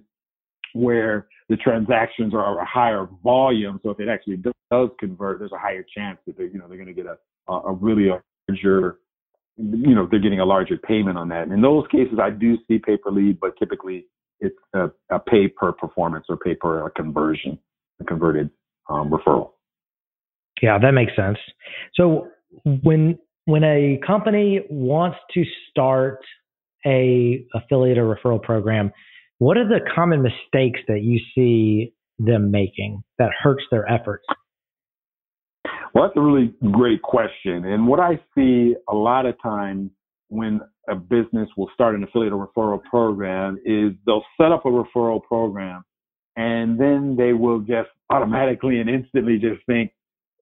where 0.73 1.27
the 1.49 1.55
transactions 1.55 2.33
are 2.33 2.59
a 2.59 2.65
higher 2.65 3.07
volume. 3.23 3.79
So 3.81 3.89
if 3.89 3.99
it 3.99 4.09
actually 4.09 4.37
does 4.37 4.89
convert, 4.99 5.39
there's 5.39 5.51
a 5.51 5.57
higher 5.57 5.85
chance 5.95 6.19
that 6.27 6.37
they, 6.37 6.45
you 6.45 6.59
know, 6.59 6.67
they're 6.67 6.77
going 6.77 6.87
to 6.87 6.93
get 6.93 7.05
a, 7.05 7.51
a 7.51 7.73
really 7.73 8.09
larger, 8.49 8.99
you 9.57 9.95
know, 9.95 10.07
they're 10.09 10.19
getting 10.19 10.41
a 10.41 10.45
larger 10.45 10.77
payment 10.77 11.17
on 11.17 11.29
that. 11.29 11.43
And 11.43 11.53
in 11.53 11.61
those 11.61 11.85
cases, 11.91 12.19
I 12.21 12.29
do 12.29 12.57
see 12.67 12.77
pay 12.77 12.97
per 12.97 13.11
lead, 13.11 13.39
but 13.39 13.57
typically 13.57 14.05
it's 14.45 14.55
a, 14.73 15.15
a 15.15 15.19
pay 15.19 15.47
per 15.47 15.71
performance 15.71 16.25
or 16.29 16.37
pay 16.37 16.55
per 16.55 16.85
a 16.85 16.91
conversion, 16.91 17.57
a 18.01 18.03
converted 18.03 18.49
um, 18.89 19.09
referral. 19.09 19.51
Yeah, 20.61 20.77
that 20.81 20.91
makes 20.91 21.13
sense. 21.15 21.37
So 21.95 22.27
when 22.63 23.17
when 23.45 23.63
a 23.63 23.99
company 24.05 24.61
wants 24.69 25.17
to 25.33 25.43
start 25.69 26.19
a 26.85 27.45
affiliate 27.53 27.97
or 27.97 28.15
referral 28.15 28.41
program, 28.41 28.91
what 29.39 29.57
are 29.57 29.67
the 29.67 29.79
common 29.93 30.21
mistakes 30.21 30.79
that 30.87 31.01
you 31.01 31.19
see 31.35 31.93
them 32.17 32.51
making 32.51 33.03
that 33.19 33.29
hurts 33.41 33.63
their 33.71 33.89
efforts? 33.89 34.25
Well, 35.93 36.05
that's 36.05 36.17
a 36.17 36.21
really 36.21 36.53
great 36.71 37.01
question. 37.01 37.65
And 37.65 37.87
what 37.87 37.99
I 37.99 38.19
see 38.35 38.75
a 38.89 38.95
lot 38.95 39.25
of 39.25 39.35
times 39.41 39.91
when 40.29 40.61
a 40.89 40.95
business 40.95 41.49
will 41.57 41.69
start 41.73 41.95
an 41.95 42.03
affiliate 42.03 42.33
or 42.33 42.47
referral 42.47 42.81
program 42.83 43.57
is 43.65 43.93
they'll 44.05 44.23
set 44.39 44.51
up 44.51 44.65
a 44.65 44.69
referral 44.69 45.21
program 45.23 45.83
and 46.35 46.79
then 46.79 47.15
they 47.17 47.33
will 47.33 47.59
just 47.59 47.89
automatically 48.09 48.79
and 48.79 48.89
instantly 48.89 49.37
just 49.37 49.65
think 49.65 49.91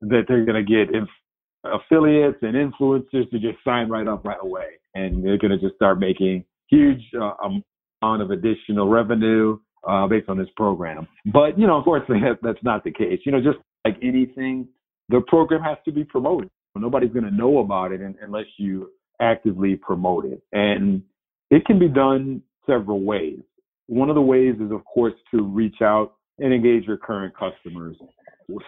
that 0.01 0.23
they're 0.27 0.45
going 0.45 0.65
to 0.65 0.69
get 0.69 0.93
inf- 0.93 1.09
affiliates 1.63 2.37
and 2.41 2.55
influencers 2.55 3.29
to 3.29 3.39
just 3.39 3.57
sign 3.63 3.89
right 3.89 4.07
up 4.07 4.25
right 4.25 4.41
away, 4.41 4.65
and 4.95 5.23
they're 5.23 5.37
going 5.37 5.51
to 5.51 5.59
just 5.59 5.75
start 5.75 5.99
making 5.99 6.43
huge 6.67 7.01
uh, 7.19 7.33
amount 8.01 8.21
of 8.21 8.31
additional 8.31 8.89
revenue 8.89 9.57
uh, 9.87 10.07
based 10.07 10.29
on 10.29 10.37
this 10.37 10.49
program. 10.55 11.07
But 11.31 11.57
you 11.57 11.67
know, 11.67 11.77
unfortunately, 11.77 12.21
that, 12.21 12.39
that's 12.41 12.63
not 12.63 12.83
the 12.83 12.91
case. 12.91 13.19
You 13.25 13.31
know, 13.31 13.41
just 13.41 13.57
like 13.85 13.97
anything, 14.01 14.67
the 15.09 15.21
program 15.27 15.61
has 15.61 15.77
to 15.85 15.91
be 15.91 16.03
promoted. 16.03 16.49
Nobody's 16.75 17.11
going 17.11 17.25
to 17.25 17.31
know 17.31 17.59
about 17.59 17.91
it 17.91 18.01
unless 18.01 18.45
you 18.57 18.89
actively 19.23 19.75
promote 19.75 20.25
it, 20.25 20.41
and 20.51 21.01
it 21.49 21.65
can 21.65 21.79
be 21.79 21.87
done 21.87 22.41
several 22.65 23.01
ways. 23.01 23.39
One 23.87 24.09
of 24.09 24.15
the 24.15 24.21
ways 24.21 24.55
is, 24.59 24.71
of 24.71 24.83
course, 24.85 25.13
to 25.31 25.43
reach 25.43 25.81
out 25.81 26.13
and 26.39 26.53
engage 26.53 26.85
your 26.85 26.97
current 26.97 27.33
customers. 27.37 27.95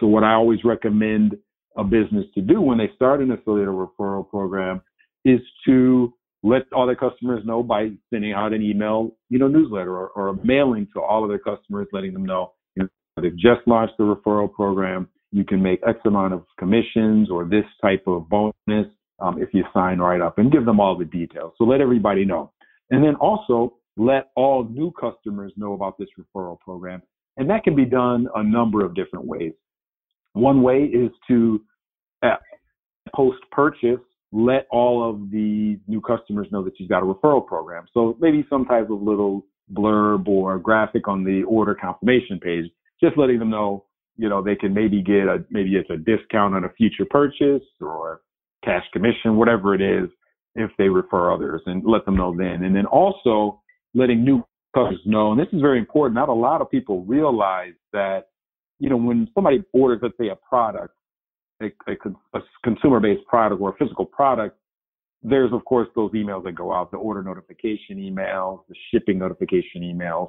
So, 0.00 0.06
what 0.06 0.24
I 0.24 0.32
always 0.32 0.64
recommend 0.64 1.36
a 1.76 1.84
business 1.84 2.24
to 2.34 2.40
do 2.40 2.60
when 2.60 2.78
they 2.78 2.90
start 2.94 3.20
an 3.20 3.30
affiliate 3.32 3.68
or 3.68 3.86
referral 3.86 4.28
program 4.28 4.80
is 5.24 5.40
to 5.66 6.12
let 6.42 6.62
all 6.72 6.86
their 6.86 6.96
customers 6.96 7.42
know 7.44 7.62
by 7.62 7.90
sending 8.10 8.32
out 8.32 8.52
an 8.52 8.62
email, 8.62 9.10
you 9.28 9.38
know, 9.38 9.48
newsletter 9.48 9.94
or, 9.94 10.08
or 10.08 10.28
a 10.28 10.46
mailing 10.46 10.86
to 10.94 11.00
all 11.00 11.22
of 11.22 11.28
their 11.28 11.38
customers, 11.38 11.88
letting 11.92 12.12
them 12.12 12.24
know, 12.24 12.52
you 12.76 12.84
know 12.84 13.22
they've 13.22 13.36
just 13.36 13.66
launched 13.66 13.94
the 13.98 14.04
referral 14.04 14.52
program. 14.52 15.08
You 15.32 15.44
can 15.44 15.62
make 15.62 15.80
X 15.86 15.98
amount 16.04 16.34
of 16.34 16.44
commissions 16.58 17.30
or 17.30 17.44
this 17.44 17.64
type 17.82 18.04
of 18.06 18.28
bonus 18.28 18.86
um, 19.18 19.40
if 19.40 19.50
you 19.52 19.64
sign 19.72 19.98
right 19.98 20.20
up, 20.20 20.38
and 20.38 20.52
give 20.52 20.64
them 20.64 20.80
all 20.80 20.96
the 20.96 21.04
details. 21.04 21.52
So 21.58 21.64
let 21.64 21.80
everybody 21.80 22.24
know, 22.24 22.52
and 22.90 23.04
then 23.04 23.14
also 23.16 23.74
let 23.96 24.30
all 24.36 24.64
new 24.64 24.92
customers 24.92 25.52
know 25.56 25.72
about 25.72 25.98
this 25.98 26.08
referral 26.18 26.58
program. 26.60 27.02
And 27.38 27.48
that 27.50 27.64
can 27.64 27.74
be 27.74 27.84
done 27.84 28.28
a 28.34 28.42
number 28.42 28.84
of 28.84 28.94
different 28.94 29.26
ways. 29.26 29.52
One 30.32 30.62
way 30.62 30.84
is 30.84 31.10
to 31.28 31.62
uh, 32.22 32.36
post 33.14 33.38
purchase 33.52 34.00
let 34.32 34.66
all 34.70 35.08
of 35.08 35.30
the 35.30 35.78
new 35.86 36.00
customers 36.00 36.46
know 36.50 36.62
that 36.62 36.78
you've 36.78 36.88
got 36.88 37.02
a 37.02 37.06
referral 37.06 37.44
program. 37.44 37.86
So 37.94 38.16
maybe 38.20 38.44
some 38.50 38.64
type 38.64 38.90
of 38.90 39.00
little 39.00 39.46
blurb 39.72 40.28
or 40.28 40.58
graphic 40.58 41.08
on 41.08 41.24
the 41.24 41.42
order 41.44 41.74
confirmation 41.74 42.38
page, 42.38 42.70
just 43.02 43.16
letting 43.16 43.38
them 43.38 43.50
know, 43.50 43.84
you 44.16 44.28
know, 44.28 44.42
they 44.42 44.54
can 44.54 44.74
maybe 44.74 45.02
get 45.02 45.26
a 45.26 45.44
maybe 45.50 45.76
it's 45.76 45.90
a 45.90 45.96
discount 45.96 46.54
on 46.54 46.64
a 46.64 46.70
future 46.70 47.06
purchase 47.08 47.62
or 47.80 48.20
cash 48.66 48.84
commission, 48.92 49.36
whatever 49.36 49.74
it 49.74 49.80
is, 49.80 50.10
if 50.56 50.70
they 50.76 50.88
refer 50.88 51.32
others 51.32 51.62
and 51.66 51.82
let 51.84 52.04
them 52.04 52.16
know 52.16 52.34
then. 52.36 52.64
And 52.64 52.74
then 52.74 52.86
also 52.86 53.62
letting 53.94 54.24
new 54.24 54.44
customers 54.74 55.00
know, 55.06 55.32
and 55.32 55.40
this 55.40 55.48
is 55.52 55.60
very 55.60 55.78
important. 55.78 56.14
Not 56.16 56.28
a 56.28 56.34
lot 56.34 56.60
of 56.60 56.70
people 56.70 57.04
realize 57.04 57.74
that, 57.92 58.24
you 58.78 58.90
know, 58.90 58.96
when 58.96 59.28
somebody 59.34 59.62
orders, 59.72 60.00
let's 60.02 60.16
say 60.18 60.28
a 60.28 60.36
product, 60.36 60.94
a, 61.62 61.66
a, 61.88 62.38
a 62.38 62.40
consumer-based 62.64 63.26
product 63.26 63.60
or 63.60 63.70
a 63.70 63.76
physical 63.76 64.04
product, 64.04 64.58
there's 65.22 65.52
of 65.52 65.64
course 65.64 65.88
those 65.96 66.12
emails 66.12 66.44
that 66.44 66.54
go 66.54 66.72
out, 66.72 66.90
the 66.90 66.96
order 66.96 67.22
notification 67.22 67.96
emails, 67.96 68.60
the 68.68 68.74
shipping 68.90 69.18
notification 69.18 69.80
emails. 69.82 70.28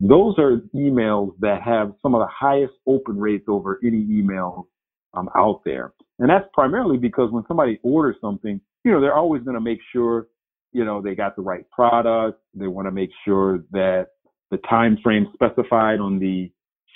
Those 0.00 0.34
are 0.38 0.56
emails 0.74 1.34
that 1.40 1.62
have 1.62 1.92
some 2.02 2.14
of 2.14 2.20
the 2.20 2.28
highest 2.28 2.72
open 2.86 3.18
rates 3.18 3.44
over 3.46 3.78
any 3.84 3.98
email 4.10 4.68
um, 5.14 5.28
out 5.36 5.62
there. 5.64 5.92
And 6.18 6.28
that's 6.28 6.46
primarily 6.52 6.98
because 6.98 7.30
when 7.30 7.44
somebody 7.48 7.78
orders 7.82 8.16
something, 8.20 8.60
you 8.84 8.92
know, 8.92 9.00
they're 9.00 9.16
always 9.16 9.42
going 9.42 9.54
to 9.54 9.60
make 9.60 9.80
sure, 9.92 10.28
you 10.72 10.84
know, 10.84 11.00
they 11.02 11.14
got 11.14 11.36
the 11.36 11.42
right 11.42 11.68
product. 11.70 12.40
They 12.54 12.66
want 12.66 12.86
to 12.86 12.92
make 12.92 13.10
sure 13.24 13.64
that 13.72 14.08
the 14.50 14.58
time 14.68 14.98
frame 15.02 15.26
specified 15.34 16.00
on 16.00 16.18
the 16.18 16.50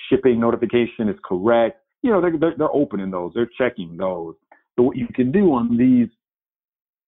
shipping 0.08 0.38
notification 0.40 1.08
is 1.08 1.16
correct 1.24 1.80
you 2.06 2.12
know, 2.12 2.20
they're, 2.20 2.38
they're, 2.38 2.54
they're 2.56 2.72
opening 2.74 3.10
those, 3.10 3.32
they're 3.34 3.50
checking 3.58 3.96
those. 3.96 4.36
So 4.76 4.84
what 4.84 4.96
you 4.96 5.08
can 5.12 5.32
do 5.32 5.52
on 5.52 5.76
these 5.76 6.08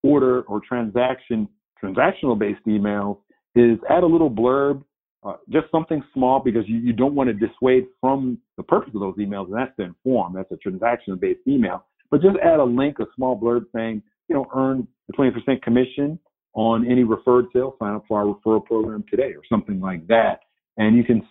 order 0.03 0.43
or 0.43 0.61
transaction, 0.61 1.49
transactional 1.83 2.37
based 2.37 2.65
emails 2.67 3.19
is 3.55 3.79
add 3.89 4.03
a 4.03 4.07
little 4.07 4.31
blurb, 4.31 4.83
uh, 5.25 5.35
just 5.51 5.67
something 5.73 6.03
small 6.15 6.41
because 6.41 6.63
you, 6.69 6.79
you 6.79 6.93
don't 6.93 7.15
want 7.15 7.29
to 7.29 7.35
dissuade 7.35 7.87
from 8.01 8.39
the 8.57 8.63
purpose 8.63 8.93
of 8.95 9.01
those 9.01 9.17
emails, 9.17 9.47
and 9.47 9.57
that's 9.57 9.75
to 9.77 9.83
inform. 9.83 10.35
That's 10.35 10.51
a 10.53 10.57
transaction 10.57 11.17
based 11.17 11.41
email. 11.47 11.85
But 12.11 12.23
just 12.23 12.37
add 12.43 12.61
a 12.61 12.65
link, 12.65 12.99
a 13.01 13.05
small 13.17 13.39
blurb 13.39 13.65
saying, 13.75 14.03
you 14.29 14.37
know, 14.37 14.47
earn 14.55 14.87
a 15.11 15.13
20% 15.13 15.63
commission 15.63 16.19
on 16.55 16.91
any 16.91 17.05
referred 17.05 17.47
sale. 17.53 17.75
Sign 17.79 17.95
up 17.95 18.05
for 18.09 18.19
our 18.19 18.35
referral 18.35 18.65
program 18.65 19.05
today 19.11 19.35
or 19.35 19.43
something 19.49 19.81
like 19.81 20.07
that. 20.07 20.41
And 20.77 20.97
you 20.97 21.05
can 21.05 21.23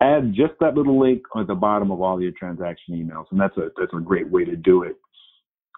add 0.00 0.32
just 0.34 0.52
that 0.60 0.74
little 0.74 0.98
link 0.98 1.22
at 1.36 1.46
the 1.46 1.54
bottom 1.54 1.90
of 1.90 2.00
all 2.00 2.20
your 2.20 2.32
transaction 2.32 2.94
emails, 2.94 3.26
and 3.30 3.40
that's 3.40 3.56
a 3.56 3.70
that's 3.76 3.92
a 3.94 4.00
great 4.00 4.28
way 4.30 4.44
to 4.44 4.56
do 4.56 4.84
it. 4.84 4.96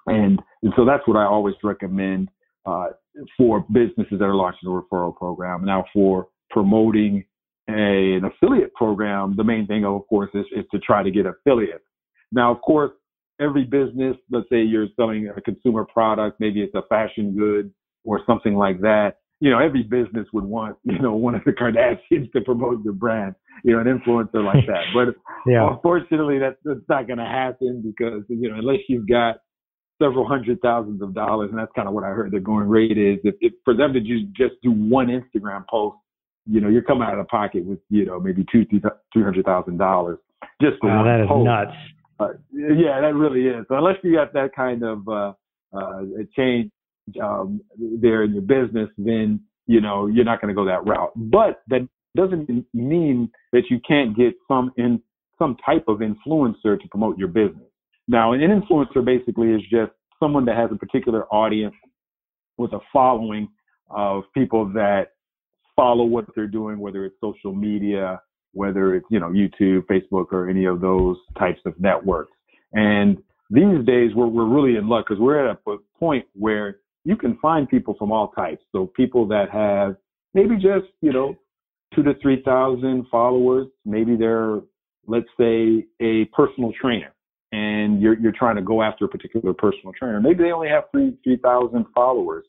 And 0.06 0.40
and 0.62 0.73
so 0.76 0.85
that's 0.85 1.06
what 1.06 1.16
I 1.16 1.25
always 1.25 1.54
recommend 1.62 2.28
uh, 2.66 2.88
for 3.37 3.64
businesses 3.73 4.18
that 4.18 4.25
are 4.25 4.35
launching 4.35 4.68
a 4.68 4.73
referral 4.73 5.16
program. 5.16 5.64
Now, 5.64 5.85
for 5.92 6.28
promoting 6.50 7.25
a, 7.68 8.16
an 8.16 8.25
affiliate 8.25 8.75
program, 8.75 9.35
the 9.37 9.44
main 9.44 9.66
thing, 9.66 9.85
of 9.85 10.06
course, 10.09 10.30
is, 10.35 10.44
is 10.56 10.64
to 10.73 10.78
try 10.78 11.02
to 11.02 11.11
get 11.11 11.26
affiliates. 11.26 11.85
Now, 12.33 12.52
of 12.52 12.61
course, 12.61 12.92
every 13.40 13.64
business, 13.64 14.16
let's 14.30 14.49
say 14.50 14.62
you're 14.62 14.88
selling 14.97 15.33
a 15.35 15.40
consumer 15.40 15.85
product, 15.85 16.40
maybe 16.40 16.62
it's 16.62 16.75
a 16.75 16.83
fashion 16.88 17.35
good 17.37 17.73
or 18.04 18.21
something 18.26 18.54
like 18.54 18.80
that 18.80 19.16
you 19.40 19.50
know, 19.50 19.59
every 19.59 19.83
business 19.83 20.26
would 20.33 20.44
want, 20.44 20.76
you 20.85 20.99
know, 20.99 21.14
one 21.14 21.35
of 21.35 21.44
the 21.44 21.52
Kardashians 21.52 22.33
to 22.33 22.40
promote 22.40 22.83
their 22.83 22.94
brand, 22.94 23.35
you 23.62 23.75
know, 23.75 23.80
an 23.80 23.87
influencer 23.87 24.42
like 24.44 24.64
that. 24.66 24.85
But 24.94 25.14
yeah. 25.47 25.71
unfortunately, 25.71 26.38
that's, 26.38 26.56
that's 26.64 26.80
not 26.88 27.06
going 27.06 27.18
to 27.18 27.26
happen 27.26 27.83
because, 27.85 28.23
you 28.28 28.49
know, 28.49 28.56
unless 28.56 28.80
you've 28.88 29.09
got 29.09 29.37
several 30.02 30.26
hundred 30.26 30.61
thousands 30.61 31.02
of 31.02 31.14
dollars, 31.14 31.50
and 31.50 31.59
that's 31.59 31.73
kind 31.76 31.88
of 31.88 31.94
what 31.94 32.04
I 32.04 32.09
heard 32.09 32.33
the 32.33 32.40
going 32.40 32.68
rate 32.68 32.97
is, 32.97 33.18
if, 33.23 33.35
if 33.40 33.52
for 33.64 33.76
them 33.76 33.92
to 33.92 34.00
just, 34.00 34.25
just 34.35 34.54
do 34.62 34.73
one 34.73 35.09
Instagram 35.09 35.64
post, 35.68 35.99
you 36.46 36.60
know, 36.60 36.68
you're 36.68 36.82
coming 36.82 37.04
out 37.04 37.18
of 37.18 37.24
the 37.24 37.28
pocket 37.28 37.64
with, 37.64 37.78
you 37.90 38.04
know, 38.04 38.20
maybe 38.20 38.44
two, 38.50 38.64
three 38.66 39.22
hundred 39.22 39.44
thousand 39.44 39.78
dollars 39.78 40.18
just 40.60 40.76
for 40.80 40.88
wow, 40.88 41.04
one 41.04 41.06
that 41.06 41.20
is 41.20 41.28
post. 41.28 41.44
nuts. 41.44 41.72
Uh, 42.20 42.28
yeah, 42.52 43.00
that 43.00 43.14
really 43.14 43.46
is. 43.46 43.64
So 43.68 43.76
unless 43.76 43.96
you 44.02 44.14
got 44.14 44.32
that 44.34 44.54
kind 44.54 44.82
of 44.84 45.08
uh, 45.08 45.32
uh, 45.76 46.02
change 46.36 46.70
um, 47.22 47.60
there 47.78 48.24
in 48.24 48.32
your 48.32 48.42
business, 48.42 48.88
then 48.98 49.40
you 49.66 49.80
know 49.80 50.06
you're 50.06 50.24
not 50.24 50.40
going 50.40 50.54
to 50.54 50.54
go 50.54 50.64
that 50.64 50.86
route. 50.86 51.12
But 51.16 51.62
that 51.68 51.88
doesn't 52.16 52.66
mean 52.72 53.30
that 53.52 53.64
you 53.70 53.80
can't 53.86 54.16
get 54.16 54.34
some 54.46 54.70
in 54.76 55.00
some 55.38 55.56
type 55.64 55.84
of 55.88 55.98
influencer 55.98 56.80
to 56.80 56.88
promote 56.90 57.18
your 57.18 57.28
business. 57.28 57.66
Now, 58.06 58.32
an 58.32 58.40
influencer 58.40 59.04
basically 59.04 59.48
is 59.48 59.62
just 59.62 59.92
someone 60.20 60.44
that 60.44 60.56
has 60.56 60.70
a 60.70 60.76
particular 60.76 61.24
audience 61.26 61.74
with 62.56 62.72
a 62.72 62.78
following 62.92 63.48
of 63.90 64.24
people 64.32 64.66
that 64.74 65.13
follow 65.76 66.04
what 66.04 66.26
they're 66.35 66.47
doing, 66.47 66.78
whether 66.78 67.04
it's 67.04 67.16
social 67.21 67.54
media, 67.54 68.21
whether 68.52 68.95
it's 68.95 69.07
you 69.11 69.21
know 69.21 69.28
YouTube, 69.28 69.83
Facebook, 69.87 70.33
or 70.33 70.49
any 70.49 70.64
of 70.64 70.81
those 70.81 71.16
types 71.38 71.61
of 71.66 71.78
networks. 71.81 72.33
And 72.73 73.19
these 73.50 73.85
days, 73.87 74.11
we're 74.14 74.26
we're 74.26 74.49
really 74.49 74.76
in 74.76 74.88
luck 74.88 75.07
because 75.09 75.21
we're 75.21 75.49
at 75.49 75.59
a 75.66 75.76
point 75.99 76.26
where 76.35 76.78
you 77.04 77.16
can 77.16 77.37
find 77.40 77.69
people 77.69 77.95
from 77.99 78.11
all 78.11 78.28
types. 78.28 78.62
So 78.73 78.87
people 78.97 79.26
that 79.28 79.50
have 79.50 79.97
maybe 80.33 80.57
just, 80.57 80.87
you 81.00 81.12
know, 81.12 81.37
two 81.95 82.02
to 82.02 82.14
3,000 82.21 83.07
followers. 83.11 83.69
Maybe 83.85 84.16
they're, 84.16 84.61
let's 85.07 85.28
say, 85.38 85.85
a 86.00 86.25
personal 86.35 86.73
trainer 86.81 87.14
and 87.52 88.02
you're, 88.02 88.19
you're 88.19 88.33
trying 88.33 88.57
to 88.57 88.62
go 88.62 88.83
after 88.83 89.04
a 89.04 89.09
particular 89.09 89.54
personal 89.54 89.93
trainer. 89.97 90.21
Maybe 90.21 90.43
they 90.43 90.50
only 90.50 90.69
have 90.69 90.85
three, 90.90 91.16
3,000 91.23 91.87
followers. 91.95 92.45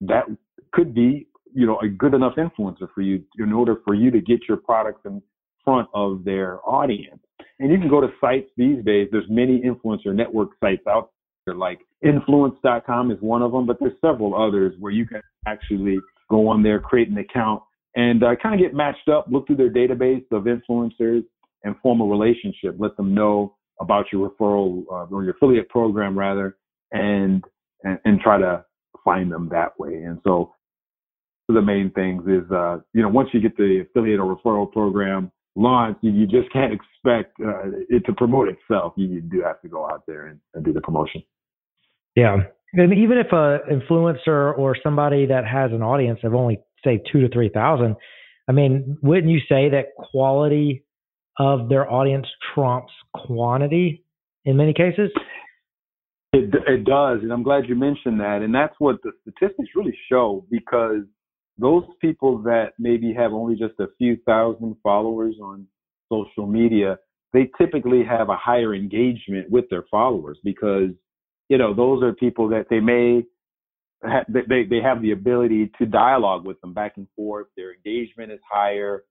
That 0.00 0.24
could 0.72 0.94
be, 0.94 1.28
you 1.54 1.66
know, 1.66 1.78
a 1.80 1.88
good 1.88 2.14
enough 2.14 2.34
influencer 2.36 2.88
for 2.94 3.02
you 3.02 3.22
in 3.38 3.52
order 3.52 3.76
for 3.84 3.94
you 3.94 4.10
to 4.10 4.20
get 4.20 4.40
your 4.48 4.56
products 4.56 5.00
in 5.04 5.22
front 5.64 5.88
of 5.94 6.24
their 6.24 6.60
audience. 6.68 7.20
And 7.58 7.70
you 7.70 7.78
can 7.78 7.88
go 7.88 8.00
to 8.00 8.08
sites 8.20 8.48
these 8.56 8.84
days. 8.84 9.08
There's 9.12 9.28
many 9.28 9.60
influencer 9.60 10.14
network 10.14 10.50
sites 10.60 10.86
out 10.88 11.10
there, 11.46 11.54
like 11.54 11.80
influence.com 12.02 13.10
is 13.10 13.18
one 13.20 13.42
of 13.42 13.52
them, 13.52 13.66
but 13.66 13.78
there's 13.80 13.92
several 14.00 14.34
others 14.34 14.74
where 14.78 14.92
you 14.92 15.06
can 15.06 15.20
actually 15.46 15.98
go 16.30 16.48
on 16.48 16.62
there, 16.62 16.80
create 16.80 17.08
an 17.08 17.18
account, 17.18 17.62
and 17.96 18.22
uh, 18.22 18.36
kind 18.42 18.54
of 18.54 18.60
get 18.60 18.74
matched 18.74 19.08
up, 19.08 19.26
look 19.30 19.46
through 19.46 19.56
their 19.56 19.70
database 19.70 20.24
of 20.30 20.44
influencers, 20.44 21.22
and 21.64 21.74
form 21.82 22.00
a 22.00 22.04
relationship. 22.04 22.76
Let 22.78 22.96
them 22.96 23.14
know 23.14 23.56
about 23.80 24.06
your 24.12 24.30
referral 24.30 24.84
uh, 24.90 25.14
or 25.14 25.24
your 25.24 25.34
affiliate 25.34 25.68
program, 25.68 26.18
rather, 26.18 26.56
and, 26.92 27.44
and, 27.84 27.98
and 28.04 28.20
try 28.20 28.38
to 28.38 28.64
find 29.04 29.30
them 29.30 29.48
that 29.50 29.78
way. 29.78 29.94
And 29.94 30.18
so, 30.24 30.54
the 31.54 31.62
main 31.62 31.90
things 31.90 32.22
is, 32.26 32.50
uh, 32.50 32.78
you 32.92 33.02
know, 33.02 33.08
once 33.08 33.28
you 33.32 33.40
get 33.40 33.56
the 33.56 33.84
affiliate 33.88 34.20
or 34.20 34.36
referral 34.36 34.70
program 34.70 35.30
launched, 35.56 36.02
you, 36.02 36.12
you 36.12 36.26
just 36.26 36.52
can't 36.52 36.72
expect 36.72 37.34
uh, 37.40 37.70
it 37.88 38.04
to 38.06 38.12
promote 38.12 38.48
itself. 38.48 38.94
You, 38.96 39.08
you, 39.08 39.20
do 39.20 39.42
have 39.42 39.60
to 39.62 39.68
go 39.68 39.86
out 39.86 40.04
there 40.06 40.26
and, 40.26 40.40
and 40.54 40.64
do 40.64 40.72
the 40.72 40.80
promotion. 40.80 41.22
Yeah. 42.16 42.38
And 42.72 42.92
even 42.92 43.18
if 43.18 43.32
a 43.32 43.58
influencer 43.70 44.56
or 44.56 44.76
somebody 44.82 45.26
that 45.26 45.44
has 45.46 45.72
an 45.72 45.82
audience 45.82 46.20
of 46.22 46.34
only 46.34 46.60
say 46.84 47.02
two 47.10 47.20
to 47.20 47.28
three 47.28 47.48
thousand, 47.48 47.96
I 48.48 48.52
mean, 48.52 48.98
wouldn't 49.02 49.28
you 49.28 49.40
say 49.48 49.70
that 49.70 49.94
quality 49.96 50.84
of 51.38 51.68
their 51.68 51.90
audience 51.90 52.26
trumps 52.54 52.92
quantity 53.14 54.04
in 54.44 54.56
many 54.56 54.72
cases? 54.72 55.10
It, 56.32 56.54
it 56.68 56.84
does, 56.84 57.20
and 57.22 57.32
I'm 57.32 57.42
glad 57.42 57.64
you 57.68 57.74
mentioned 57.74 58.20
that. 58.20 58.42
And 58.42 58.54
that's 58.54 58.74
what 58.78 58.96
the 59.02 59.10
statistics 59.22 59.70
really 59.74 59.96
show 60.08 60.46
because 60.48 61.02
those 61.58 61.84
people 62.00 62.38
that 62.42 62.72
maybe 62.78 63.12
have 63.12 63.32
only 63.32 63.56
just 63.56 63.74
a 63.80 63.86
few 63.98 64.16
thousand 64.26 64.76
followers 64.82 65.36
on 65.42 65.66
social 66.10 66.46
media, 66.46 66.98
they 67.32 67.50
typically 67.58 68.02
have 68.04 68.28
a 68.28 68.36
higher 68.36 68.74
engagement 68.74 69.50
with 69.50 69.66
their 69.70 69.84
followers 69.90 70.38
because, 70.42 70.90
you 71.48 71.58
know, 71.58 71.74
those 71.74 72.02
are 72.02 72.12
people 72.12 72.48
that 72.48 72.66
they 72.70 72.80
may 72.80 73.24
ha- 74.04 74.24
they 74.28 74.64
they 74.64 74.80
have 74.80 75.02
the 75.02 75.12
ability 75.12 75.70
to 75.78 75.86
dialogue 75.86 76.44
with 76.44 76.60
them 76.60 76.74
back 76.74 76.94
and 76.96 77.06
forth. 77.14 77.46
Their 77.56 77.74
engagement 77.74 78.32
is 78.32 78.40
higher. 78.50 79.04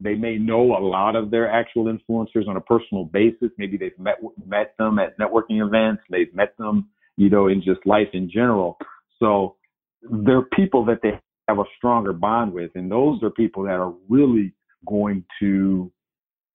They 0.00 0.14
may 0.14 0.38
know 0.38 0.76
a 0.76 0.82
lot 0.84 1.16
of 1.16 1.30
their 1.30 1.50
actual 1.50 1.86
influencers 1.86 2.46
on 2.48 2.56
a 2.56 2.60
personal 2.60 3.04
basis. 3.04 3.50
Maybe 3.58 3.76
they've 3.76 3.98
met 3.98 4.18
met 4.46 4.74
them 4.78 4.98
at 4.98 5.18
networking 5.18 5.64
events. 5.66 6.02
They've 6.10 6.32
met 6.34 6.56
them, 6.56 6.88
you 7.16 7.28
know, 7.30 7.48
in 7.48 7.62
just 7.62 7.84
life 7.84 8.08
in 8.12 8.30
general. 8.30 8.78
So 9.18 9.56
they're 10.02 10.42
people 10.42 10.84
that 10.86 11.00
they 11.02 11.20
have 11.48 11.58
a 11.58 11.64
stronger 11.76 12.12
bond 12.12 12.52
with, 12.52 12.70
and 12.74 12.90
those 12.90 13.22
are 13.22 13.30
people 13.30 13.64
that 13.64 13.80
are 13.80 13.94
really 14.08 14.52
going 14.86 15.24
to 15.40 15.90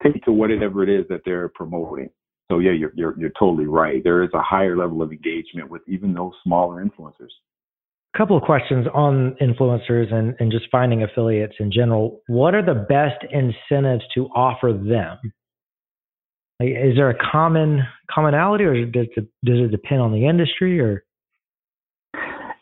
take 0.04 0.24
to 0.26 0.32
whatever 0.32 0.84
it 0.84 0.90
is 0.90 1.06
that 1.10 1.22
they're 1.26 1.50
promoting. 1.50 2.10
So 2.52 2.60
yeah, 2.60 2.72
you're 2.72 2.92
you're 2.96 3.20
you're 3.20 3.32
totally 3.40 3.66
right. 3.66 4.04
There 4.04 4.24
is 4.24 4.30
a 4.34 4.42
higher 4.42 4.78
level 4.78 5.02
of 5.02 5.12
engagement 5.12 5.70
with 5.70 5.82
even 5.88 6.14
those 6.14 6.34
smaller 6.44 6.84
influencers 6.84 7.32
couple 8.16 8.38
of 8.38 8.44
questions 8.44 8.86
on 8.94 9.36
influencers 9.42 10.14
and, 10.14 10.36
and 10.40 10.52
just 10.52 10.66
finding 10.72 11.04
affiliates 11.04 11.56
in 11.60 11.72
general. 11.72 12.22
What 12.28 12.54
are 12.54 12.64
the 12.64 12.86
best 12.88 13.24
incentives 13.32 14.04
to 14.16 14.28
offer 14.36 14.72
them? 14.72 15.18
Is 16.60 16.96
there 16.96 17.10
a 17.10 17.32
common 17.32 17.82
commonality, 18.10 18.64
or 18.64 18.86
does 18.86 19.08
it, 19.18 19.28
does 19.44 19.60
it 19.60 19.72
depend 19.72 20.02
on 20.02 20.14
the 20.14 20.28
industry, 20.28 20.80
or? 20.80 21.04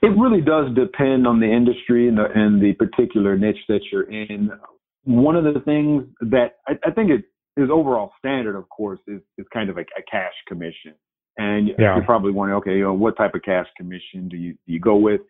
It 0.02 0.18
really 0.18 0.42
does 0.42 0.74
depend 0.76 1.28
on 1.28 1.40
the 1.40 1.52
industry 1.52 2.08
and 2.08 2.18
the, 2.18 2.26
and 2.34 2.62
the 2.62 2.74
particular 2.74 3.38
niche 3.38 3.64
that 3.68 3.82
you're 3.92 4.10
in. 4.10 4.50
One 5.04 5.36
of 5.36 5.44
the 5.44 5.60
things 5.62 6.06
that 6.22 6.58
I, 6.68 6.74
I 6.86 6.92
think 6.92 7.12
it 7.12 7.26
is 7.62 7.70
overall 7.72 8.12
standard, 8.18 8.56
of 8.56 8.68
course, 8.70 9.00
is, 9.08 9.22
is 9.38 9.46
kind 9.54 9.70
of 9.70 9.78
a, 9.78 9.82
a 9.82 10.04
cash 10.10 10.34
commission. 10.48 10.94
And 11.38 11.70
yeah. 11.70 11.96
you're 11.96 12.06
probably 12.06 12.32
wondering, 12.32 12.58
okay, 12.60 12.78
you 12.78 12.84
know, 12.84 12.94
what 12.94 13.16
type 13.16 13.36
of 13.36 13.42
cash 13.44 13.68
commission 13.78 14.28
do 14.28 14.38
you 14.38 14.54
do 14.66 14.74
you 14.74 14.80
go 14.80 14.96
with? 14.96 15.22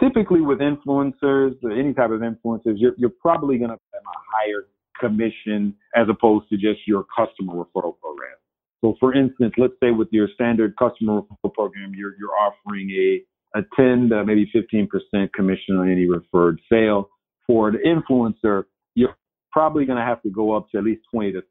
typically 0.00 0.40
with 0.40 0.58
influencers, 0.58 1.54
any 1.64 1.92
type 1.94 2.10
of 2.10 2.20
influencers, 2.20 2.74
you're, 2.76 2.94
you're 2.96 3.10
probably 3.10 3.58
going 3.58 3.70
to 3.70 3.78
have 3.92 4.02
a 4.02 4.18
higher 4.32 4.66
commission 5.00 5.74
as 5.94 6.06
opposed 6.08 6.48
to 6.48 6.56
just 6.56 6.86
your 6.86 7.04
customer 7.16 7.54
referral 7.54 7.98
program. 8.00 8.36
So 8.80 8.96
for 8.98 9.14
instance, 9.14 9.52
let's 9.58 9.74
say 9.82 9.90
with 9.90 10.08
your 10.10 10.28
standard 10.34 10.74
customer 10.76 11.22
referral 11.22 11.52
program, 11.52 11.92
you're, 11.94 12.14
you're 12.18 12.36
offering 12.36 12.90
a, 12.90 13.22
a 13.54 13.60
10 13.76 14.08
to 14.10 14.24
maybe 14.24 14.50
15% 14.54 15.32
commission 15.32 15.76
on 15.76 15.90
any 15.90 16.08
referred 16.08 16.60
sale. 16.70 17.10
For 17.46 17.70
the 17.70 17.78
influencer, 17.78 18.64
you're 18.94 19.16
probably 19.50 19.84
going 19.84 19.98
to 19.98 20.04
have 20.04 20.22
to 20.22 20.30
go 20.30 20.56
up 20.56 20.70
to 20.70 20.78
at 20.78 20.84
least 20.84 21.02
20 21.12 21.32
to 21.32 21.42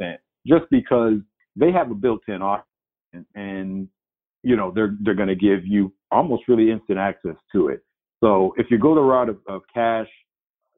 30% 0.00 0.16
just 0.46 0.64
because 0.70 1.14
they 1.56 1.72
have 1.72 1.90
a 1.90 1.94
built-in 1.94 2.42
audience 2.42 2.66
and, 3.12 3.24
and 3.34 3.88
you 4.42 4.56
know, 4.56 4.72
they're, 4.74 4.96
they're 5.02 5.14
going 5.14 5.28
to 5.28 5.34
give 5.34 5.66
you 5.66 5.92
almost 6.10 6.44
really 6.48 6.70
instant 6.70 6.98
access 6.98 7.34
to 7.52 7.68
it. 7.68 7.82
So 8.22 8.54
if 8.56 8.70
you 8.70 8.78
go 8.78 8.94
the 8.94 9.00
route 9.00 9.28
of, 9.28 9.38
of 9.48 9.62
cash, 9.72 10.08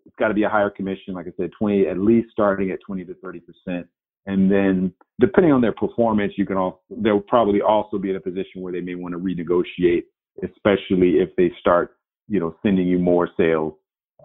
it's 0.06 0.16
got 0.18 0.28
to 0.28 0.34
be 0.34 0.44
a 0.44 0.48
higher 0.48 0.70
commission. 0.70 1.14
Like 1.14 1.26
I 1.26 1.32
said, 1.36 1.50
20, 1.58 1.86
at 1.86 1.98
least 1.98 2.30
starting 2.30 2.70
at 2.70 2.78
20 2.86 3.04
to 3.04 3.14
30 3.14 3.40
percent. 3.40 3.86
And 4.26 4.50
then 4.50 4.92
depending 5.20 5.52
on 5.52 5.60
their 5.60 5.72
performance, 5.72 6.32
you 6.36 6.46
can 6.46 6.56
all, 6.56 6.82
they'll 6.90 7.20
probably 7.20 7.60
also 7.60 7.98
be 7.98 8.10
in 8.10 8.16
a 8.16 8.20
position 8.20 8.60
where 8.60 8.72
they 8.72 8.80
may 8.80 8.94
want 8.94 9.12
to 9.12 9.18
renegotiate, 9.18 10.04
especially 10.42 11.18
if 11.18 11.34
they 11.36 11.50
start, 11.60 11.96
you 12.28 12.40
know, 12.40 12.54
sending 12.62 12.86
you 12.86 12.98
more 12.98 13.28
sales 13.36 13.74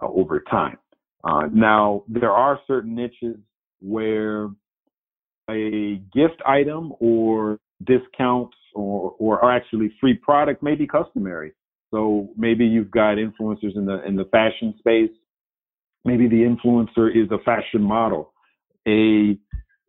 uh, 0.02 0.06
over 0.06 0.40
time. 0.40 0.78
Uh, 1.24 1.48
now, 1.52 2.04
there 2.08 2.30
are 2.30 2.60
certain 2.66 2.94
niches 2.94 3.36
where 3.80 4.48
a 5.50 6.00
gift 6.14 6.40
item 6.46 6.92
or 7.00 7.58
discounts 7.84 8.56
or, 8.74 9.14
or, 9.18 9.40
or 9.40 9.52
actually 9.52 9.92
free 10.00 10.14
product 10.14 10.62
may 10.62 10.74
be 10.74 10.86
customary. 10.86 11.52
So 11.90 12.28
maybe 12.36 12.64
you've 12.64 12.90
got 12.90 13.16
influencers 13.16 13.76
in 13.76 13.86
the 13.86 14.04
in 14.06 14.16
the 14.16 14.24
fashion 14.26 14.74
space. 14.78 15.10
Maybe 16.04 16.28
the 16.28 16.42
influencer 16.42 17.10
is 17.10 17.30
a 17.30 17.38
fashion 17.44 17.82
model. 17.82 18.32
A 18.86 19.38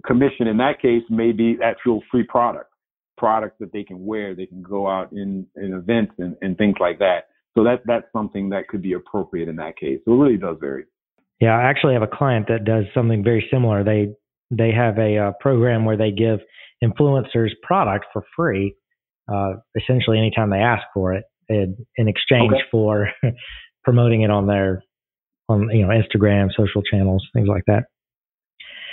commission 0.06 0.48
in 0.48 0.58
that 0.58 0.82
case 0.82 1.04
may 1.10 1.32
be 1.32 1.58
actual 1.64 2.02
free 2.10 2.24
product, 2.24 2.72
products 3.18 3.56
that 3.60 3.74
they 3.74 3.84
can 3.84 4.06
wear, 4.06 4.36
they 4.36 4.46
can 4.46 4.62
go 4.62 4.88
out 4.88 5.12
in, 5.12 5.46
in 5.56 5.74
events 5.74 6.14
and, 6.18 6.36
and 6.42 6.58
things 6.58 6.76
like 6.80 7.00
that. 7.00 7.28
So 7.58 7.64
that 7.64 7.82
that's 7.86 8.06
something 8.14 8.50
that 8.50 8.68
could 8.68 8.84
be 8.84 8.94
appropriate 8.94 9.50
in 9.50 9.56
that 9.56 9.78
case. 9.78 10.00
So 10.06 10.14
it 10.14 10.18
really 10.18 10.38
does 10.38 10.58
vary. 10.60 10.86
Yeah, 11.42 11.58
I 11.58 11.64
actually 11.64 11.94
have 11.94 12.04
a 12.04 12.08
client 12.08 12.48
that 12.50 12.66
does 12.66 12.86
something 12.94 13.24
very 13.24 13.48
similar. 13.52 13.84
They 13.84 14.14
they 14.52 14.72
have 14.72 14.98
a 15.00 15.18
uh, 15.18 15.32
program 15.40 15.84
where 15.84 15.98
they 15.98 16.12
give 16.12 16.40
influencers 16.84 17.50
product 17.64 18.06
for 18.14 18.24
free, 18.36 18.76
uh, 19.32 19.54
essentially 19.76 20.20
anytime 20.20 20.52
they 20.52 20.58
ask 20.58 20.84
for 20.94 21.14
it 21.14 21.26
in, 21.50 21.76
in 21.96 22.08
exchange 22.08 22.54
okay. 22.54 22.62
for 22.72 23.10
promoting 23.84 24.22
it 24.22 24.30
on 24.30 24.48
their 24.48 24.84
on 25.50 25.70
you 25.72 25.86
know 25.86 25.90
Instagram, 25.90 26.50
social 26.56 26.82
channels, 26.84 27.26
things 27.34 27.48
like 27.48 27.64
that. 27.68 27.84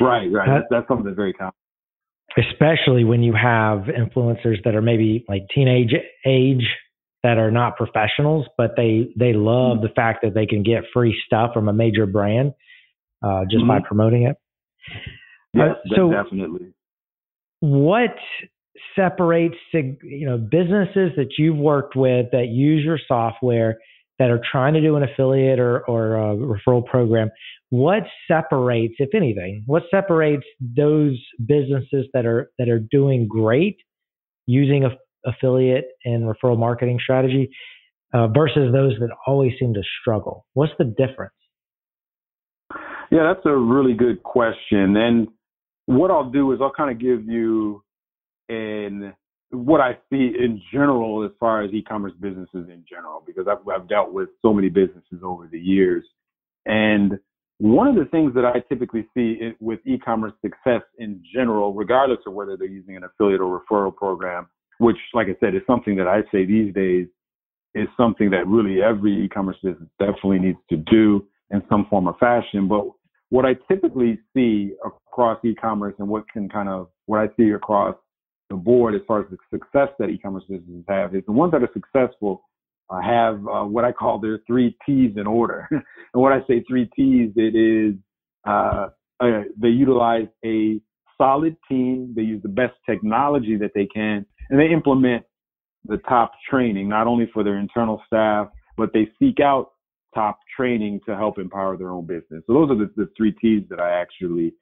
Right, 0.00 0.26
right. 0.30 0.48
Uh, 0.48 0.60
that's 0.70 0.88
something 0.88 1.04
that's 1.04 1.16
very 1.16 1.32
common. 1.32 1.52
Especially 2.36 3.04
when 3.04 3.22
you 3.22 3.32
have 3.32 3.84
influencers 3.84 4.62
that 4.64 4.74
are 4.74 4.82
maybe 4.82 5.24
like 5.28 5.42
teenage 5.54 5.94
age 6.26 6.66
that 7.22 7.38
are 7.38 7.50
not 7.50 7.76
professionals, 7.76 8.46
but 8.58 8.72
they 8.76 9.08
they 9.16 9.32
love 9.32 9.78
mm-hmm. 9.78 9.86
the 9.86 9.92
fact 9.94 10.20
that 10.22 10.34
they 10.34 10.46
can 10.46 10.62
get 10.62 10.82
free 10.92 11.16
stuff 11.26 11.52
from 11.54 11.68
a 11.68 11.72
major 11.72 12.06
brand 12.06 12.52
uh, 13.24 13.42
just 13.50 13.62
mm-hmm. 13.62 13.68
by 13.68 13.78
promoting 13.80 14.24
it. 14.24 14.36
Yeah, 15.54 15.70
uh, 15.70 15.74
so 15.94 16.10
definitely. 16.10 16.74
What 17.60 18.14
separates 18.96 19.56
you 19.72 20.26
know 20.26 20.36
businesses 20.36 21.12
that 21.16 21.30
you've 21.38 21.56
worked 21.56 21.96
with 21.96 22.26
that 22.32 22.48
use 22.48 22.84
your 22.84 22.98
software 23.08 23.78
that 24.18 24.30
are 24.30 24.40
trying 24.50 24.74
to 24.74 24.80
do 24.80 24.96
an 24.96 25.02
affiliate 25.02 25.58
or, 25.58 25.80
or 25.88 26.16
a 26.16 26.36
referral 26.36 26.84
program 26.84 27.30
what 27.70 28.04
separates 28.28 28.94
if 28.98 29.08
anything 29.14 29.62
what 29.66 29.82
separates 29.90 30.44
those 30.60 31.20
businesses 31.44 32.06
that 32.12 32.24
are 32.24 32.50
that 32.58 32.68
are 32.68 32.78
doing 32.78 33.26
great 33.26 33.78
using 34.46 34.84
a 34.84 34.90
affiliate 35.26 35.86
and 36.04 36.24
referral 36.24 36.58
marketing 36.58 36.98
strategy 37.02 37.50
uh, 38.12 38.28
versus 38.28 38.72
those 38.72 38.92
that 39.00 39.08
always 39.26 39.52
seem 39.58 39.74
to 39.74 39.82
struggle? 40.00 40.46
What's 40.52 40.72
the 40.78 40.84
difference? 40.84 41.34
Yeah 43.10 43.32
that's 43.32 43.44
a 43.46 43.56
really 43.56 43.94
good 43.94 44.22
question. 44.22 44.96
And 44.96 45.28
what 45.86 46.10
i'll 46.10 46.30
do 46.30 46.52
is 46.52 46.60
i'll 46.62 46.72
kind 46.72 46.90
of 46.90 46.98
give 46.98 47.26
you 47.26 47.82
in 48.48 49.12
what 49.54 49.80
I 49.80 49.92
see 50.10 50.34
in 50.38 50.60
general 50.72 51.24
as 51.24 51.30
far 51.38 51.62
as 51.62 51.72
e-commerce 51.72 52.12
businesses 52.20 52.68
in 52.68 52.84
general, 52.88 53.22
because 53.26 53.46
I've, 53.48 53.66
I've 53.68 53.88
dealt 53.88 54.12
with 54.12 54.28
so 54.42 54.52
many 54.52 54.68
businesses 54.68 55.20
over 55.22 55.48
the 55.50 55.58
years. 55.58 56.04
And 56.66 57.18
one 57.58 57.86
of 57.86 57.94
the 57.94 58.06
things 58.06 58.34
that 58.34 58.44
I 58.44 58.60
typically 58.68 59.06
see 59.14 59.52
with 59.60 59.80
e-commerce 59.86 60.32
success 60.42 60.82
in 60.98 61.22
general, 61.32 61.72
regardless 61.72 62.18
of 62.26 62.32
whether 62.32 62.56
they're 62.56 62.66
using 62.66 62.96
an 62.96 63.04
affiliate 63.04 63.40
or 63.40 63.60
referral 63.60 63.94
program, 63.94 64.48
which, 64.78 64.96
like 65.12 65.28
I 65.28 65.36
said, 65.38 65.54
is 65.54 65.62
something 65.66 65.96
that 65.96 66.08
I 66.08 66.22
say 66.32 66.44
these 66.44 66.74
days 66.74 67.06
is 67.74 67.88
something 67.96 68.30
that 68.30 68.46
really 68.46 68.82
every 68.82 69.24
e-commerce 69.24 69.56
business 69.62 69.88
definitely 69.98 70.38
needs 70.40 70.58
to 70.70 70.76
do 70.76 71.26
in 71.50 71.62
some 71.68 71.86
form 71.88 72.08
or 72.08 72.16
fashion. 72.18 72.66
But 72.68 72.86
what 73.30 73.44
I 73.44 73.54
typically 73.68 74.18
see 74.34 74.74
across 74.84 75.38
e-commerce 75.44 75.94
and 75.98 76.08
what 76.08 76.28
can 76.30 76.48
kind 76.48 76.68
of 76.68 76.88
what 77.06 77.20
I 77.20 77.28
see 77.36 77.50
across 77.50 77.96
the 78.50 78.56
board 78.56 78.94
as 78.94 79.00
far 79.06 79.20
as 79.20 79.26
the 79.30 79.36
success 79.50 79.88
that 79.98 80.08
e-commerce 80.08 80.44
businesses 80.48 80.84
have 80.88 81.14
is 81.14 81.22
the 81.26 81.32
ones 81.32 81.52
that 81.52 81.62
are 81.62 81.70
successful 81.72 82.42
uh, 82.90 83.00
have 83.00 83.36
uh, 83.48 83.64
what 83.64 83.84
I 83.84 83.92
call 83.92 84.18
their 84.18 84.40
three 84.46 84.76
T's 84.84 85.12
in 85.16 85.26
order. 85.26 85.66
and 85.70 85.82
when 86.12 86.32
I 86.32 86.40
say 86.46 86.62
three 86.68 86.90
T's, 86.96 87.32
it 87.36 87.54
is 87.56 87.94
uh, 88.46 88.88
uh, 89.20 89.42
they 89.60 89.68
utilize 89.68 90.26
a 90.44 90.80
solid 91.16 91.56
team, 91.68 92.12
they 92.14 92.22
use 92.22 92.42
the 92.42 92.48
best 92.48 92.74
technology 92.88 93.56
that 93.56 93.70
they 93.74 93.86
can, 93.86 94.26
and 94.50 94.60
they 94.60 94.68
implement 94.68 95.24
the 95.86 95.98
top 96.08 96.32
training, 96.48 96.88
not 96.88 97.06
only 97.06 97.30
for 97.32 97.44
their 97.44 97.58
internal 97.58 98.02
staff, 98.06 98.48
but 98.76 98.90
they 98.92 99.08
seek 99.18 99.40
out 99.40 99.72
top 100.14 100.38
training 100.56 101.00
to 101.06 101.16
help 101.16 101.38
empower 101.38 101.76
their 101.76 101.90
own 101.90 102.06
business. 102.06 102.42
So 102.46 102.52
those 102.52 102.70
are 102.70 102.76
the, 102.76 102.90
the 102.96 103.08
three 103.16 103.32
T's 103.32 103.62
that 103.70 103.80
I 103.80 104.00
actually 104.00 104.54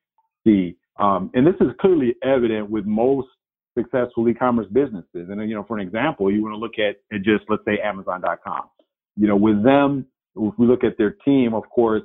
see. 0.45 0.77
Um, 0.99 1.31
and 1.35 1.47
this 1.47 1.55
is 1.61 1.69
clearly 1.81 2.15
evident 2.23 2.71
with 2.71 2.85
most 2.85 3.29
successful 3.77 4.29
e-commerce 4.29 4.67
businesses. 4.73 5.29
And 5.29 5.49
you 5.49 5.55
know, 5.55 5.65
for 5.65 5.79
an 5.79 5.87
example, 5.87 6.31
you 6.31 6.43
want 6.43 6.55
to 6.55 6.59
look 6.59 6.75
at, 6.79 6.97
just 7.23 7.45
let's 7.49 7.65
say 7.65 7.79
Amazon.com. 7.83 8.63
You 9.17 9.29
know, 9.29 9.37
with 9.37 9.63
them, 9.63 10.07
if 10.37 10.55
we 10.59 10.67
look 10.67 10.85
at 10.85 10.97
their 10.99 11.17
team, 11.25 11.55
of 11.55 11.69
course, 11.69 12.03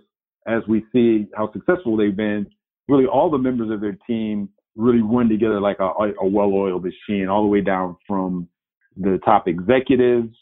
as 0.47 0.61
we 0.67 0.85
see 0.93 1.27
how 1.35 1.51
successful 1.51 1.97
they've 1.97 2.15
been, 2.15 2.47
really 2.87 3.05
all 3.05 3.29
the 3.29 3.37
members 3.37 3.69
of 3.71 3.81
their 3.81 3.97
team 4.07 4.49
really 4.75 5.01
run 5.01 5.27
together 5.27 5.59
like 5.59 5.79
a, 5.79 5.83
a 5.83 6.27
well-oiled 6.27 6.83
machine, 6.83 7.27
all 7.27 7.41
the 7.41 7.47
way 7.47 7.61
down 7.61 7.97
from 8.07 8.47
the 8.95 9.19
top 9.25 9.47
executives, 9.47 10.35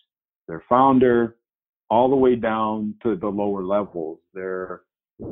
their 0.48 0.64
founder, 0.68 1.38
all 1.90 2.10
the 2.10 2.16
way 2.16 2.36
down 2.36 2.94
to 3.02 3.16
the 3.16 3.28
lower 3.28 3.64
levels. 3.64 4.20
Their 4.34 4.82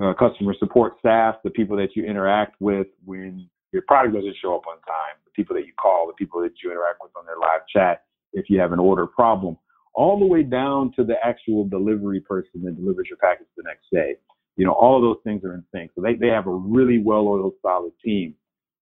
uh, 0.02 0.14
customer 0.18 0.56
support 0.60 0.94
staff, 1.00 1.36
the 1.44 1.50
people 1.50 1.76
that 1.78 1.90
you 1.96 2.06
interact 2.06 2.56
with 2.60 2.88
when 3.04 3.50
your 3.72 3.84
product 3.88 4.16
doesn't 4.16 4.36
show 4.42 4.56
up 4.56 4.64
on 4.68 4.78
time, 4.82 5.18
people 5.34 5.56
that 5.56 5.66
you 5.66 5.74
call, 5.80 6.08
the 6.08 6.14
people 6.14 6.42
that 6.42 6.52
you 6.64 6.72
interact 6.72 7.00
with 7.02 7.12
on 7.18 7.26
their 7.26 7.38
live 7.38 7.62
chat 7.74 8.04
if 8.34 8.50
you 8.50 8.60
have 8.60 8.72
an 8.72 8.80
order 8.80 9.06
problem, 9.06 9.58
all 9.94 10.20
the 10.20 10.26
way 10.26 10.44
down 10.44 10.92
to 10.96 11.04
the 11.04 11.16
actual 11.24 11.66
delivery 11.68 12.20
person 12.20 12.64
that 12.64 12.76
delivers 12.76 13.08
your 13.10 13.18
package 13.18 13.48
the 13.56 13.64
next 13.64 13.86
day. 13.92 14.16
You 14.56 14.66
know, 14.66 14.74
all 14.74 14.96
of 14.96 15.02
those 15.02 15.22
things 15.24 15.44
are 15.44 15.54
in 15.54 15.64
sync. 15.74 15.92
So 15.96 16.02
they, 16.02 16.16
they 16.16 16.28
have 16.28 16.48
a 16.48 16.54
really 16.54 17.00
well-oiled, 17.00 17.54
solid 17.62 17.94
team. 18.04 18.36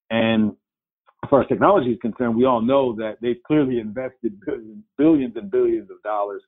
And 0.10 0.54
as 1.24 1.30
far 1.30 1.42
as 1.42 1.48
technology 1.48 1.92
is 1.92 2.00
concerned, 2.02 2.36
we 2.36 2.46
all 2.46 2.62
know 2.62 2.96
that 2.96 3.18
they've 3.22 3.42
clearly 3.46 3.80
invested 3.80 4.40
billions, 4.46 4.84
billions 4.98 5.36
and 5.36 5.52
billions 5.52 5.90
of 5.90 6.02
dollars 6.04 6.42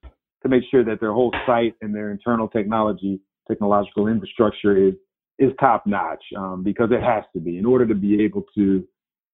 to 0.43 0.49
make 0.49 0.63
sure 0.69 0.83
that 0.83 0.99
their 0.99 1.13
whole 1.13 1.33
site 1.45 1.75
and 1.81 1.95
their 1.95 2.11
internal 2.11 2.47
technology, 2.47 3.19
technological 3.47 4.07
infrastructure 4.07 4.75
is 4.75 4.93
is 5.39 5.51
top 5.59 5.85
notch 5.87 6.23
um, 6.37 6.63
because 6.63 6.89
it 6.91 7.01
has 7.01 7.23
to 7.33 7.39
be 7.39 7.57
in 7.57 7.65
order 7.65 7.87
to 7.87 7.95
be 7.95 8.23
able 8.23 8.43
to, 8.55 8.87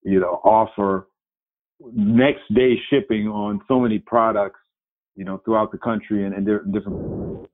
you 0.03 0.19
know, 0.19 0.41
offer 0.43 1.07
next 1.93 2.41
day 2.53 2.75
shipping 2.89 3.27
on 3.27 3.61
so 3.67 3.79
many 3.79 3.99
products, 3.99 4.59
you 5.15 5.25
know, 5.25 5.41
throughout 5.45 5.71
the 5.71 5.77
country 5.77 6.25
and, 6.25 6.33
and 6.33 6.45
different 6.73 7.47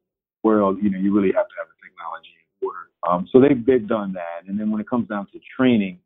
world. 0.43 0.77
You 0.81 0.89
know, 0.89 0.97
you 0.97 1.15
really 1.15 1.33
have 1.35 1.47
to 1.47 1.55
have 1.57 1.67
the 1.67 1.87
technology 1.87 2.29
in 2.61 2.67
order. 2.67 2.89
Um, 3.07 3.27
so 3.31 3.39
they've 3.39 3.65
they've 3.65 3.87
done 3.87 4.13
that, 4.13 4.47
and 4.47 4.59
then 4.59 4.71
when 4.71 4.81
it 4.81 4.89
comes 4.89 5.07
down 5.07 5.27
to 5.33 5.39
training, 5.57 5.99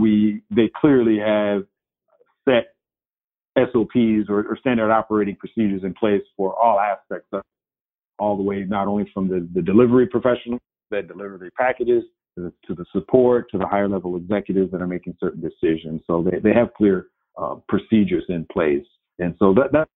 we 0.00 0.42
they 0.50 0.70
clearly 0.80 1.18
have 1.18 1.64
set 2.48 2.74
SOPs 3.56 4.28
or, 4.28 4.46
or, 4.48 4.56
standard 4.58 4.90
operating 4.90 5.36
procedures 5.36 5.84
in 5.84 5.92
place 5.92 6.22
for 6.36 6.58
all 6.58 6.80
aspects 6.80 7.28
of 7.32 7.42
all 8.18 8.36
the 8.36 8.42
way 8.42 8.64
not 8.64 8.88
only 8.88 9.08
from 9.12 9.28
the, 9.28 9.46
the 9.54 9.60
delivery 9.60 10.06
professionals 10.06 10.60
that 10.90 11.06
deliver 11.06 11.36
their 11.36 11.50
packages 11.50 12.02
to 12.36 12.74
the, 12.74 12.84
support 12.92 13.50
to 13.50 13.58
the 13.58 13.66
higher 13.66 13.88
level 13.88 14.16
executives 14.16 14.70
that 14.72 14.80
are 14.80 14.86
making 14.86 15.16
certain 15.20 15.40
decisions. 15.40 16.00
So 16.06 16.22
they, 16.22 16.38
they 16.38 16.54
have 16.54 16.72
clear 16.74 17.08
uh, 17.36 17.56
procedures 17.68 18.24
in 18.28 18.46
place. 18.52 18.84
And 19.18 19.34
so 19.38 19.54
that 19.54 19.72
that's 19.72 19.90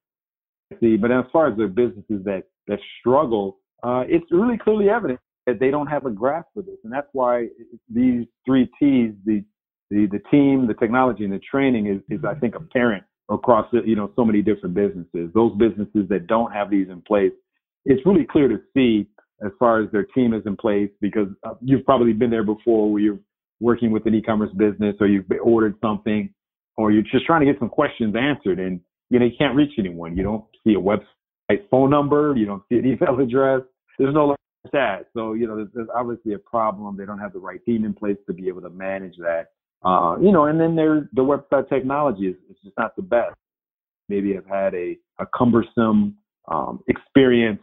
the 0.81 0.96
but 0.96 1.11
as 1.11 1.25
far 1.33 1.51
as 1.51 1.57
the 1.57 1.66
businesses 1.66 2.25
that 2.25 2.44
that 2.68 2.79
struggle, 3.01 3.59
uh, 3.83 4.05
it's 4.09 4.27
really 4.31 4.59
clearly 4.59 4.90
evident 4.90 5.20
that 5.46 5.61
they 5.61 5.70
don't 5.70 5.87
have 5.87 6.07
a 6.07 6.11
grasp 6.11 6.49
for 6.55 6.62
this. 6.62 6.77
And 6.85 6.92
that's 6.92 7.09
why 7.12 7.46
these 7.88 8.27
three 8.44 8.66
T's, 8.79 9.12
the 9.25 9.44
the 9.90 10.07
the 10.11 10.20
team, 10.31 10.66
the 10.66 10.75
technology, 10.75 11.25
and 11.25 11.33
the 11.33 11.40
training 11.51 11.87
is, 11.87 12.01
is 12.11 12.25
I 12.25 12.35
think 12.35 12.55
apparent 12.55 13.05
across 13.31 13.66
you 13.72 13.96
know 13.96 14.11
so 14.16 14.25
many 14.25 14.42
different 14.42 14.75
businesses. 14.75 15.31
Those 15.35 15.57
businesses 15.57 16.09
that 16.09 16.27
don't 16.27 16.53
have 16.53 16.70
these 16.70 16.88
in 16.88 17.01
place, 17.03 17.33
it's 17.85 18.05
really 18.05 18.25
clear 18.25 18.49
to 18.49 18.61
see 18.75 19.09
as 19.44 19.53
far 19.59 19.83
as 19.83 19.90
their 19.92 20.05
team 20.05 20.33
is 20.33 20.42
in 20.46 20.57
place 20.57 20.90
because 21.01 21.29
uh, 21.44 21.55
you've 21.61 21.85
probably 21.85 22.12
been 22.12 22.31
there 22.31 22.44
before 22.44 22.90
where 22.90 23.03
you're 23.03 23.18
working 23.61 23.90
with 23.90 24.07
an 24.07 24.14
e-commerce 24.14 24.51
business 24.57 24.94
or 25.01 25.07
you've 25.07 25.27
ordered 25.42 25.75
something 25.81 26.33
or 26.77 26.90
you're 26.92 27.03
just 27.03 27.25
trying 27.27 27.40
to 27.40 27.46
get 27.46 27.59
some 27.59 27.68
questions 27.68 28.14
answered 28.16 28.59
and 28.59 28.81
you 29.11 29.18
know 29.18 29.27
you 29.27 29.33
can't 29.38 29.55
reach 29.55 29.72
anyone. 29.79 30.16
You 30.16 30.22
don't 30.22 30.44
see 30.64 30.75
a 30.75 30.81
website 30.81 31.68
phone 31.70 31.90
number, 31.90 32.35
you 32.37 32.46
don't 32.46 32.62
see 32.68 32.77
an 32.77 32.87
email 32.87 33.20
address. 33.22 33.62
There's 33.99 34.14
no 34.14 34.27
like 34.27 34.38
that. 34.72 35.07
So 35.14 35.35
you 35.35 35.46
know 35.46 35.57
there's, 35.57 35.68
there's 35.75 35.88
obviously 35.94 36.35
a 36.35 36.38
problem. 36.38 36.96
They 36.96 37.07
don't 37.07 37.18
have 37.18 37.33
the 37.33 37.38
right 37.38 37.64
team 37.64 37.85
in 37.85 37.94
place 37.94 38.16
to 38.27 38.35
be 38.35 38.49
able 38.49 38.62
to 38.62 38.70
manage 38.70 39.16
that. 39.18 39.49
Uh, 39.85 40.16
you 40.20 40.33
know, 40.33 40.46
and 40.46 40.61
then 40.61 40.75
their 40.75 41.09
the 41.12 41.22
website 41.22 41.68
technology 41.68 42.29
is, 42.29 42.37
just 42.64 42.77
not 42.77 42.96
the 42.96 43.03
best. 43.03 43.35
Maybe 44.09 44.35
have 44.35 44.46
had 44.46 44.75
a, 44.75 44.96
a 45.18 45.27
cumbersome 45.37 46.16
um, 46.49 46.81
experience 46.88 47.62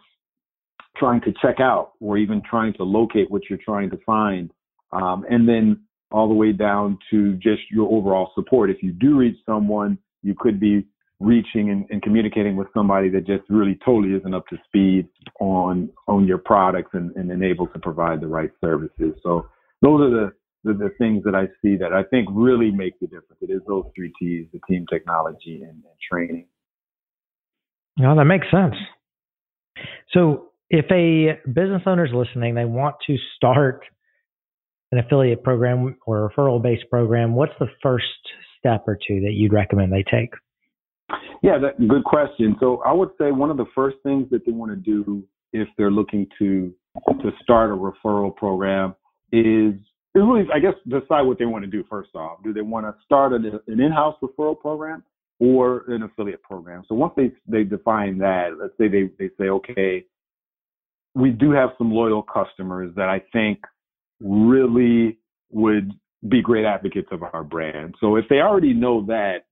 trying 0.97 1.21
to 1.21 1.34
check 1.41 1.60
out 1.60 1.93
or 1.99 2.17
even 2.17 2.41
trying 2.49 2.73
to 2.73 2.84
locate 2.84 3.29
what 3.29 3.43
you're 3.49 3.60
trying 3.63 3.89
to 3.89 3.97
find. 4.06 4.51
Um, 4.91 5.25
and 5.29 5.47
then 5.47 5.82
all 6.12 6.27
the 6.27 6.34
way 6.34 6.51
down 6.51 6.97
to 7.10 7.34
just 7.36 7.62
your 7.71 7.91
overall 7.91 8.32
support. 8.36 8.69
If 8.69 8.84
you 8.84 8.91
do 8.91 9.17
reach 9.17 9.38
someone, 9.45 9.97
you 10.21 10.36
could 10.38 10.60
be 10.60 10.86
reaching 11.19 11.71
and, 11.71 11.86
and, 11.89 12.01
communicating 12.01 12.56
with 12.56 12.67
somebody 12.73 13.10
that 13.10 13.25
just 13.25 13.43
really 13.49 13.79
totally 13.84 14.13
isn't 14.13 14.34
up 14.34 14.45
to 14.47 14.58
speed 14.65 15.08
on 15.39 15.89
on 16.08 16.27
your 16.27 16.38
products 16.38 16.91
and, 16.93 17.15
and 17.15 17.43
able 17.43 17.67
to 17.67 17.79
provide 17.79 18.19
the 18.19 18.27
right 18.27 18.51
services. 18.62 19.13
So 19.23 19.47
those 19.82 20.01
are 20.01 20.10
the 20.10 20.34
the, 20.65 20.73
the, 20.73 20.89
things 20.97 21.23
that 21.25 21.36
I 21.36 21.47
see 21.62 21.75
that 21.75 21.91
I 21.91 22.03
think 22.03 22.29
really 22.32 22.71
make 22.71 22.97
the 22.99 23.08
difference. 23.08 23.38
It 23.41 23.51
is 23.51 23.62
those 23.67 23.86
three 23.95 24.13
T's: 24.19 24.47
the 24.53 24.60
team, 24.67 24.86
technology, 24.91 25.62
and, 25.62 25.71
and 25.71 25.97
training. 26.10 26.47
No, 27.97 28.15
that 28.15 28.25
makes 28.25 28.47
sense. 28.49 28.75
So, 30.13 30.51
if 30.73 30.86
a 30.91 31.39
business 31.47 31.83
owner 31.86 32.03
is 32.03 32.12
listening, 32.13 32.55
they 32.55 32.65
want 32.65 32.95
to 33.05 33.15
start 33.36 33.86
an 34.91 34.97
affiliate 34.97 35.43
program 35.43 35.95
or 36.07 36.31
referral-based 36.36 36.89
program. 36.89 37.36
What's 37.36 37.53
the 37.59 37.67
first 37.83 38.05
step 38.57 38.83
or 38.88 38.95
two 38.95 39.21
that 39.21 39.33
you'd 39.33 39.53
recommend 39.53 39.93
they 39.93 40.03
take? 40.03 40.31
Yeah, 41.43 41.59
that, 41.59 41.88
good 41.88 42.03
question. 42.03 42.55
So, 42.59 42.81
I 42.83 42.91
would 42.91 43.09
say 43.19 43.31
one 43.31 43.51
of 43.51 43.57
the 43.57 43.67
first 43.75 43.97
things 44.01 44.27
that 44.31 44.45
they 44.47 44.51
want 44.51 44.71
to 44.71 44.75
do 44.75 45.23
if 45.51 45.67
they're 45.77 45.91
looking 45.91 46.25
to 46.39 46.73
to 47.21 47.31
start 47.41 47.69
a 47.69 47.75
referral 47.75 48.36
program 48.36 48.95
is 49.31 49.73
really, 50.15 50.45
I 50.53 50.59
guess, 50.59 50.73
decide 50.88 51.21
what 51.23 51.38
they 51.38 51.45
want 51.45 51.65
to 51.65 51.69
do 51.69 51.83
first 51.88 52.15
off. 52.15 52.39
Do 52.43 52.51
they 52.53 52.62
want 52.62 52.86
to 52.88 52.95
start 53.03 53.33
an, 53.33 53.59
an 53.67 53.79
in-house 53.79 54.15
referral 54.23 54.59
program 54.59 55.03
or 55.39 55.83
an 55.88 56.01
affiliate 56.03 56.41
program? 56.41 56.83
So 56.88 56.95
once 56.95 57.13
they 57.15 57.31
they 57.47 57.63
define 57.63 58.17
that, 58.19 58.57
let's 58.59 58.73
say 58.79 58.88
they 58.88 59.12
they 59.19 59.29
say, 59.38 59.49
okay, 59.49 60.05
we 61.15 61.30
do 61.30 61.52
have 61.52 61.71
some 61.78 61.91
loyal 61.91 62.23
customers 62.23 62.91
that 62.95 63.10
I 63.10 63.21
think 63.32 63.60
really 64.19 65.17
would 65.52 65.91
be 66.30 66.41
great 66.41 66.65
advocates 66.65 67.10
of 67.12 67.21
our 67.23 67.43
brand. 67.43 67.95
So 67.99 68.15
if 68.15 68.26
they 68.30 68.38
already 68.38 68.73
know 68.73 69.06
that, 69.08 69.45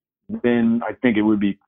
then 0.44 0.82
I 0.88 0.94
think 0.94 1.18
it 1.18 1.22
would 1.22 1.40
be 1.40 1.60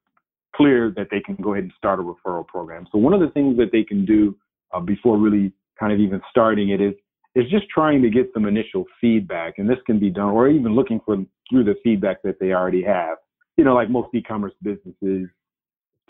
clear 0.56 0.92
that 0.96 1.08
they 1.12 1.20
can 1.20 1.36
go 1.36 1.54
ahead 1.54 1.66
and 1.66 1.74
start 1.78 2.00
a 2.00 2.04
referral 2.04 2.48
program. 2.48 2.88
So 2.92 2.98
one 2.98 3.14
of 3.14 3.20
the 3.20 3.30
things 3.30 3.58
that 3.58 3.72
they 3.72 3.84
can 3.84 4.06
do 4.06 4.36
uh, 4.74 4.80
before 4.80 5.18
really 5.18 5.52
kind 5.80 5.92
of 5.92 6.00
even 6.00 6.22
starting 6.30 6.70
it 6.70 6.82
is 6.82 6.94
is 7.36 7.50
just 7.50 7.68
trying 7.68 8.02
to 8.04 8.10
get 8.12 8.30
some 8.34 8.46
initial 8.46 8.86
feedback. 9.02 9.56
And 9.58 9.68
this 9.68 9.80
can 9.88 10.00
be 10.00 10.12
done, 10.12 10.30
or 10.30 10.48
even 10.48 10.76
looking 10.76 11.02
for 11.04 11.18
through 11.50 11.64
the 11.64 11.76
feedback 11.84 12.22
that 12.22 12.40
they 12.40 12.54
already 12.54 12.84
have. 12.84 13.18
You 13.58 13.64
know, 13.64 13.74
like 13.74 13.90
most 13.90 14.10
e-commerce 14.14 14.54
businesses 14.62 15.28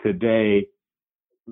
today, 0.02 0.66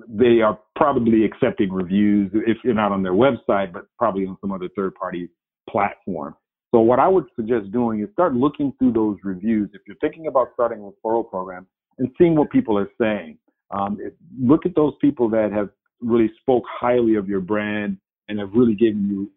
they 0.07 0.41
are 0.41 0.59
probably 0.75 1.23
accepting 1.23 1.71
reviews 1.71 2.31
if 2.47 2.57
you're 2.63 2.73
not 2.73 2.91
on 2.91 3.03
their 3.03 3.13
website, 3.13 3.71
but 3.71 3.85
probably 3.97 4.25
on 4.25 4.37
some 4.41 4.51
other 4.51 4.69
third 4.75 4.95
party 4.95 5.29
platform. 5.69 6.35
So 6.73 6.79
what 6.79 6.99
I 6.99 7.07
would 7.07 7.25
suggest 7.35 7.71
doing 7.71 8.01
is 8.01 8.09
start 8.13 8.33
looking 8.33 8.73
through 8.79 8.93
those 8.93 9.17
reviews. 9.23 9.69
If 9.73 9.81
you're 9.85 9.97
thinking 10.01 10.27
about 10.27 10.47
starting 10.55 10.79
a 10.79 10.89
referral 11.07 11.29
program 11.29 11.67
and 11.99 12.09
seeing 12.17 12.35
what 12.35 12.49
people 12.49 12.77
are 12.77 12.89
saying, 12.99 13.37
um, 13.69 13.99
look 14.39 14.65
at 14.65 14.75
those 14.75 14.93
people 14.99 15.29
that 15.29 15.51
have 15.51 15.69
really 16.01 16.31
spoke 16.41 16.63
highly 16.67 17.15
of 17.15 17.29
your 17.29 17.41
brand 17.41 17.97
and 18.27 18.39
have 18.39 18.49
really 18.53 18.73
given 18.73 19.07
you 19.07 19.31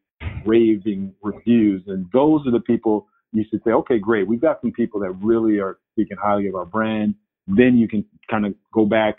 raving 0.46 1.14
reviews. 1.22 1.82
And 1.86 2.06
those 2.12 2.46
are 2.46 2.52
the 2.52 2.60
people 2.60 3.06
you 3.32 3.44
should 3.50 3.60
say, 3.64 3.72
okay, 3.72 3.98
great. 3.98 4.26
We've 4.26 4.40
got 4.40 4.60
some 4.62 4.72
people 4.72 5.00
that 5.00 5.10
really 5.22 5.58
are 5.58 5.78
speaking 5.92 6.16
highly 6.20 6.46
of 6.46 6.54
our 6.54 6.64
brand. 6.64 7.14
Then 7.46 7.76
you 7.76 7.86
can 7.86 8.04
kind 8.30 8.46
of 8.46 8.54
go 8.72 8.86
back, 8.86 9.16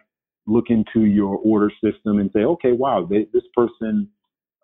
look 0.47 0.65
into 0.69 1.05
your 1.05 1.37
order 1.37 1.71
system 1.83 2.19
and 2.19 2.31
say, 2.33 2.39
okay, 2.39 2.71
wow, 2.71 3.05
they, 3.07 3.27
this 3.33 3.43
person, 3.55 4.07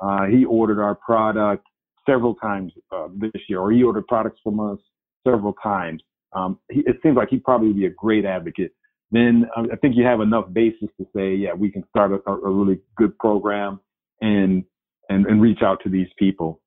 uh, 0.01 0.25
he 0.25 0.45
ordered 0.45 0.81
our 0.81 0.95
product 0.95 1.65
several 2.05 2.35
times 2.35 2.71
uh, 2.91 3.07
this 3.17 3.41
year, 3.47 3.59
or 3.59 3.71
he 3.71 3.83
ordered 3.83 4.07
products 4.07 4.39
from 4.43 4.59
us 4.59 4.79
several 5.27 5.53
times. 5.61 6.01
Um, 6.33 6.57
he, 6.71 6.81
it 6.81 6.97
seems 7.03 7.15
like 7.15 7.29
he'd 7.29 7.43
probably 7.43 7.73
be 7.73 7.85
a 7.85 7.89
great 7.91 8.25
advocate. 8.25 8.71
Then 9.11 9.45
um, 9.55 9.67
I 9.71 9.75
think 9.75 9.95
you 9.95 10.03
have 10.05 10.21
enough 10.21 10.51
basis 10.51 10.89
to 10.97 11.05
say, 11.15 11.35
yeah, 11.35 11.53
we 11.53 11.69
can 11.69 11.83
start 11.89 12.11
a, 12.11 12.31
a 12.31 12.49
really 12.49 12.79
good 12.97 13.17
program 13.19 13.79
and 14.21 14.63
and, 15.09 15.25
and 15.25 15.41
reach 15.41 15.61
out 15.61 15.79
to 15.83 15.89
these 15.89 16.07
people. 16.17 16.61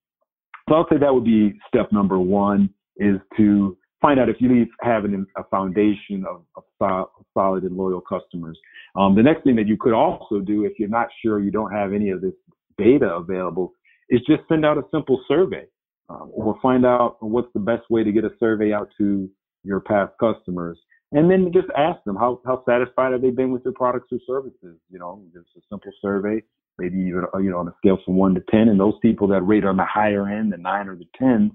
So 0.68 0.74
I'll 0.74 0.86
say 0.90 0.98
that 0.98 1.14
would 1.14 1.24
be 1.24 1.58
step 1.68 1.90
number 1.90 2.18
one 2.18 2.70
is 2.96 3.16
to 3.36 3.76
find 4.00 4.20
out 4.20 4.28
if 4.28 4.36
you 4.40 4.66
have 4.80 5.04
an, 5.04 5.26
a 5.36 5.44
foundation 5.44 6.24
of, 6.28 6.42
of, 6.56 7.08
solid 7.34 7.64
and 7.64 7.76
loyal 7.76 8.00
customers. 8.00 8.58
Um, 8.94 9.14
the 9.14 9.22
next 9.22 9.44
thing 9.44 9.56
that 9.56 9.66
you 9.66 9.76
could 9.78 9.92
also 9.92 10.40
do 10.40 10.64
if 10.64 10.72
you're 10.78 10.88
not 10.88 11.08
sure 11.22 11.38
you 11.40 11.50
don't 11.50 11.72
have 11.72 11.92
any 11.92 12.10
of 12.10 12.20
this 12.20 12.34
data 12.78 13.06
available 13.14 13.72
is 14.08 14.20
just 14.26 14.42
send 14.48 14.64
out 14.64 14.78
a 14.78 14.82
simple 14.90 15.22
survey 15.26 15.64
um, 16.08 16.30
or 16.32 16.56
find 16.62 16.86
out 16.86 17.16
what's 17.20 17.52
the 17.52 17.60
best 17.60 17.82
way 17.90 18.04
to 18.04 18.12
get 18.12 18.24
a 18.24 18.30
survey 18.38 18.72
out 18.72 18.88
to 18.98 19.28
your 19.64 19.80
past 19.80 20.12
customers. 20.20 20.78
And 21.12 21.30
then 21.30 21.50
just 21.52 21.68
ask 21.76 22.02
them 22.04 22.16
how, 22.16 22.40
how 22.46 22.62
satisfied 22.68 23.12
have 23.12 23.22
they 23.22 23.30
been 23.30 23.50
with 23.50 23.62
your 23.64 23.74
products 23.74 24.08
or 24.12 24.18
services? 24.26 24.78
You 24.90 24.98
know, 24.98 25.22
just 25.32 25.46
a 25.56 25.60
simple 25.70 25.92
survey 26.02 26.42
maybe 26.78 26.98
even 26.98 27.24
uh, 27.34 27.38
you 27.38 27.50
know 27.50 27.58
on 27.58 27.68
a 27.68 27.74
scale 27.78 27.98
from 28.04 28.16
one 28.16 28.34
to 28.34 28.42
ten, 28.50 28.68
and 28.68 28.78
those 28.78 28.94
people 29.00 29.28
that 29.28 29.42
rate 29.42 29.64
on 29.64 29.76
the 29.76 29.84
higher 29.84 30.28
end, 30.28 30.52
the 30.52 30.58
nine 30.58 30.88
or 30.88 30.96
the 30.96 31.06
ten, 31.18 31.50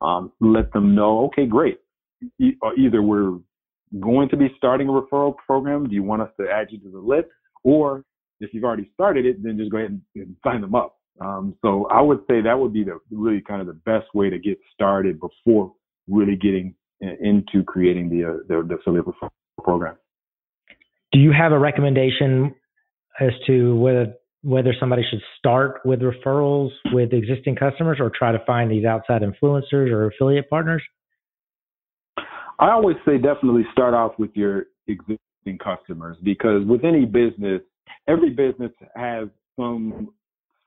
um, 0.00 0.32
let 0.40 0.72
them 0.72 0.94
know, 0.94 1.26
okay, 1.26 1.46
great. 1.46 1.78
Uh, 2.40 2.70
either 2.76 3.02
we're 3.02 3.38
going 4.00 4.28
to 4.28 4.36
be 4.36 4.48
starting 4.56 4.88
a 4.88 4.92
referral 4.92 5.34
program. 5.36 5.88
Do 5.88 5.94
you 5.94 6.02
want 6.02 6.22
us 6.22 6.30
to 6.40 6.48
add 6.50 6.68
you 6.70 6.78
to 6.80 6.90
the 6.90 6.98
list? 6.98 7.28
Or 7.64 8.04
if 8.40 8.52
you've 8.52 8.64
already 8.64 8.90
started 8.94 9.26
it, 9.26 9.42
then 9.42 9.56
just 9.56 9.70
go 9.70 9.78
ahead 9.78 9.90
and, 9.90 10.02
and 10.14 10.36
sign 10.44 10.60
them 10.60 10.74
up. 10.74 10.96
Um, 11.20 11.54
so 11.62 11.86
I 11.90 12.00
would 12.00 12.20
say 12.28 12.40
that 12.40 12.58
would 12.58 12.72
be 12.72 12.84
the 12.84 12.98
really 13.10 13.40
kind 13.40 13.60
of 13.60 13.66
the 13.66 13.74
best 13.74 14.06
way 14.14 14.30
to 14.30 14.38
get 14.38 14.58
started 14.72 15.20
before 15.20 15.72
really 16.08 16.36
getting 16.36 16.74
into 17.00 17.62
creating 17.64 18.08
the, 18.08 18.24
uh, 18.24 18.36
the, 18.48 18.66
the 18.66 18.74
affiliate 18.76 19.06
referral 19.06 19.30
program. 19.62 19.96
Do 21.12 21.18
you 21.18 21.32
have 21.32 21.52
a 21.52 21.58
recommendation 21.58 22.54
as 23.20 23.32
to 23.46 23.76
whether 23.76 24.14
whether 24.44 24.74
somebody 24.80 25.04
should 25.08 25.20
start 25.38 25.80
with 25.84 26.00
referrals 26.00 26.70
with 26.92 27.12
existing 27.12 27.54
customers 27.54 27.98
or 28.00 28.10
try 28.10 28.32
to 28.32 28.44
find 28.44 28.68
these 28.68 28.84
outside 28.84 29.22
influencers 29.22 29.92
or 29.92 30.08
affiliate 30.08 30.50
partners? 30.50 30.82
I 32.62 32.70
always 32.70 32.96
say 33.04 33.18
definitely 33.18 33.66
start 33.72 33.92
off 33.92 34.12
with 34.20 34.30
your 34.34 34.66
existing 34.86 35.58
customers 35.58 36.16
because 36.22 36.64
with 36.64 36.84
any 36.84 37.04
business, 37.04 37.60
every 38.06 38.30
business 38.30 38.70
has 38.94 39.26
some 39.58 40.10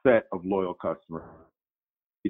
set 0.06 0.26
of 0.34 0.44
loyal 0.44 0.74
customers. 0.74 1.24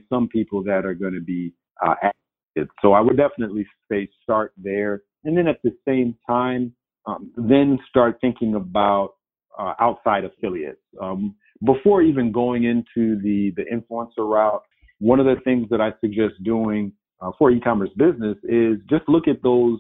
Some 0.07 0.27
people 0.27 0.63
that 0.65 0.85
are 0.85 0.93
going 0.93 1.15
to 1.15 1.19
be 1.19 1.51
uh, 1.83 1.95
active. 2.03 2.67
So 2.79 2.93
I 2.93 3.01
would 3.01 3.17
definitely 3.17 3.65
say 3.91 4.07
start 4.21 4.53
there. 4.55 5.01
And 5.23 5.35
then 5.35 5.47
at 5.47 5.57
the 5.63 5.71
same 5.87 6.15
time, 6.29 6.71
um, 7.07 7.31
then 7.35 7.79
start 7.89 8.19
thinking 8.21 8.53
about 8.53 9.15
uh, 9.57 9.73
outside 9.79 10.25
affiliates. 10.25 10.81
Um, 11.01 11.33
before 11.65 12.03
even 12.03 12.31
going 12.31 12.65
into 12.65 13.19
the, 13.19 13.51
the 13.55 13.63
influencer 13.63 14.29
route, 14.29 14.61
one 14.99 15.19
of 15.19 15.25
the 15.25 15.41
things 15.43 15.65
that 15.71 15.81
I 15.81 15.91
suggest 16.01 16.35
doing 16.43 16.93
uh, 17.25 17.31
for 17.37 17.51
e-commerce 17.51 17.89
business 17.97 18.37
is 18.43 18.77
just 18.89 19.07
look 19.07 19.27
at 19.27 19.41
those 19.41 19.79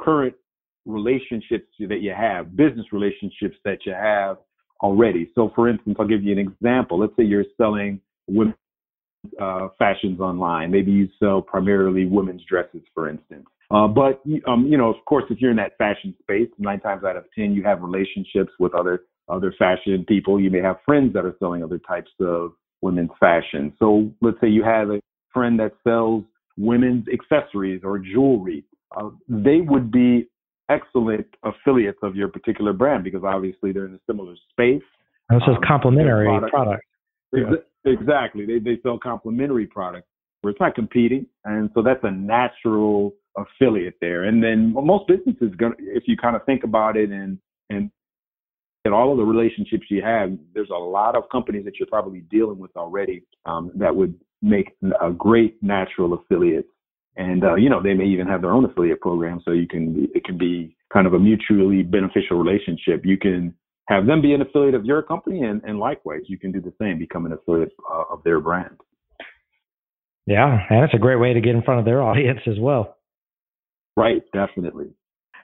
current 0.00 0.34
relationships 0.86 1.66
that 1.80 2.00
you 2.00 2.14
have, 2.16 2.56
business 2.56 2.86
relationships 2.92 3.56
that 3.64 3.78
you 3.84 3.92
have 3.92 4.38
already. 4.82 5.30
So, 5.34 5.52
for 5.54 5.68
instance, 5.68 5.96
I'll 5.98 6.06
give 6.06 6.22
you 6.22 6.32
an 6.32 6.38
example. 6.38 6.98
Let's 6.98 7.12
say 7.16 7.24
you're 7.24 7.44
selling 7.56 8.00
women's 8.26 8.54
uh, 9.40 9.68
fashions 9.78 10.20
online. 10.20 10.70
Maybe 10.70 10.90
you 10.92 11.08
sell 11.18 11.42
primarily 11.42 12.06
women's 12.06 12.42
dresses, 12.48 12.82
for 12.94 13.08
instance. 13.08 13.46
Uh, 13.70 13.86
but 13.86 14.22
um, 14.46 14.66
you 14.66 14.78
know, 14.78 14.88
of 14.88 15.04
course, 15.04 15.24
if 15.28 15.40
you're 15.40 15.50
in 15.50 15.56
that 15.58 15.76
fashion 15.76 16.14
space, 16.22 16.48
nine 16.58 16.80
times 16.80 17.04
out 17.04 17.16
of 17.16 17.24
ten, 17.34 17.52
you 17.52 17.62
have 17.64 17.82
relationships 17.82 18.52
with 18.58 18.74
other 18.74 19.00
other 19.28 19.52
fashion 19.58 20.06
people. 20.08 20.40
You 20.40 20.50
may 20.50 20.60
have 20.60 20.76
friends 20.86 21.12
that 21.12 21.26
are 21.26 21.36
selling 21.38 21.62
other 21.62 21.78
types 21.78 22.10
of 22.18 22.52
women's 22.80 23.10
fashion. 23.20 23.74
So 23.78 24.10
let's 24.22 24.40
say 24.40 24.48
you 24.48 24.64
have 24.64 24.88
a 24.88 25.00
friend 25.34 25.60
that 25.60 25.72
sells 25.86 26.24
women's 26.58 27.06
accessories 27.08 27.82
or 27.84 27.98
jewelry. 27.98 28.64
Uh, 28.96 29.10
they 29.28 29.60
would 29.60 29.90
be 29.90 30.28
excellent 30.70 31.26
affiliates 31.44 31.98
of 32.02 32.16
your 32.16 32.28
particular 32.28 32.72
brand 32.72 33.04
because 33.04 33.22
obviously 33.24 33.72
they're 33.72 33.86
in 33.86 33.94
a 33.94 34.00
similar 34.06 34.34
space. 34.50 34.82
This 35.30 35.42
is 35.42 35.56
um, 35.56 35.62
complementary 35.66 36.26
product. 36.50 36.84
product. 37.32 37.64
Exactly. 37.84 38.46
They, 38.46 38.58
they 38.58 38.78
sell 38.82 38.98
complementary 38.98 39.66
products 39.66 40.08
where 40.40 40.50
it's 40.50 40.60
not 40.60 40.74
competing. 40.74 41.26
And 41.44 41.70
so 41.74 41.82
that's 41.82 42.02
a 42.02 42.10
natural 42.10 43.14
affiliate 43.36 43.94
there. 44.00 44.24
And 44.24 44.42
then 44.42 44.72
most 44.72 45.06
businesses, 45.08 45.54
gonna, 45.56 45.74
if 45.78 46.04
you 46.06 46.16
kind 46.16 46.36
of 46.36 46.44
think 46.44 46.64
about 46.64 46.96
it 46.96 47.10
and, 47.10 47.38
and 47.70 47.90
at 48.86 48.92
all 48.92 49.12
of 49.12 49.18
the 49.18 49.24
relationships 49.24 49.84
you 49.90 50.02
have, 50.02 50.32
there's 50.54 50.70
a 50.70 50.78
lot 50.78 51.16
of 51.16 51.24
companies 51.30 51.64
that 51.64 51.78
you're 51.78 51.88
probably 51.88 52.20
dealing 52.20 52.58
with 52.58 52.74
already 52.76 53.22
um, 53.46 53.70
that 53.74 53.94
would 53.94 54.14
make 54.42 54.76
a 55.00 55.10
great 55.10 55.62
natural 55.62 56.14
affiliate. 56.14 56.66
And 57.16 57.44
uh, 57.44 57.56
you 57.56 57.68
know, 57.68 57.82
they 57.82 57.94
may 57.94 58.06
even 58.06 58.26
have 58.26 58.42
their 58.42 58.52
own 58.52 58.64
affiliate 58.64 59.00
program, 59.00 59.40
so 59.44 59.50
you 59.50 59.66
can 59.66 60.08
it 60.14 60.24
can 60.24 60.38
be 60.38 60.76
kind 60.92 61.06
of 61.06 61.14
a 61.14 61.18
mutually 61.18 61.82
beneficial 61.82 62.38
relationship. 62.38 63.04
You 63.04 63.18
can 63.18 63.54
have 63.88 64.06
them 64.06 64.20
be 64.20 64.34
an 64.34 64.42
affiliate 64.42 64.74
of 64.74 64.84
your 64.84 65.02
company, 65.02 65.42
and, 65.42 65.62
and 65.64 65.78
likewise, 65.78 66.20
you 66.26 66.38
can 66.38 66.52
do 66.52 66.60
the 66.60 66.72
same, 66.80 66.98
become 66.98 67.26
an 67.26 67.32
affiliate 67.32 67.72
uh, 67.90 68.04
of 68.10 68.22
their 68.22 68.38
brand. 68.38 68.76
Yeah, 70.26 70.58
and 70.68 70.84
it's 70.84 70.94
a 70.94 70.98
great 70.98 71.18
way 71.18 71.32
to 71.32 71.40
get 71.40 71.54
in 71.54 71.62
front 71.62 71.80
of 71.80 71.86
their 71.86 72.02
audience 72.08 72.40
as 72.46 72.58
well. 72.60 72.96
Right, 73.96 74.22
definitely. 74.32 74.90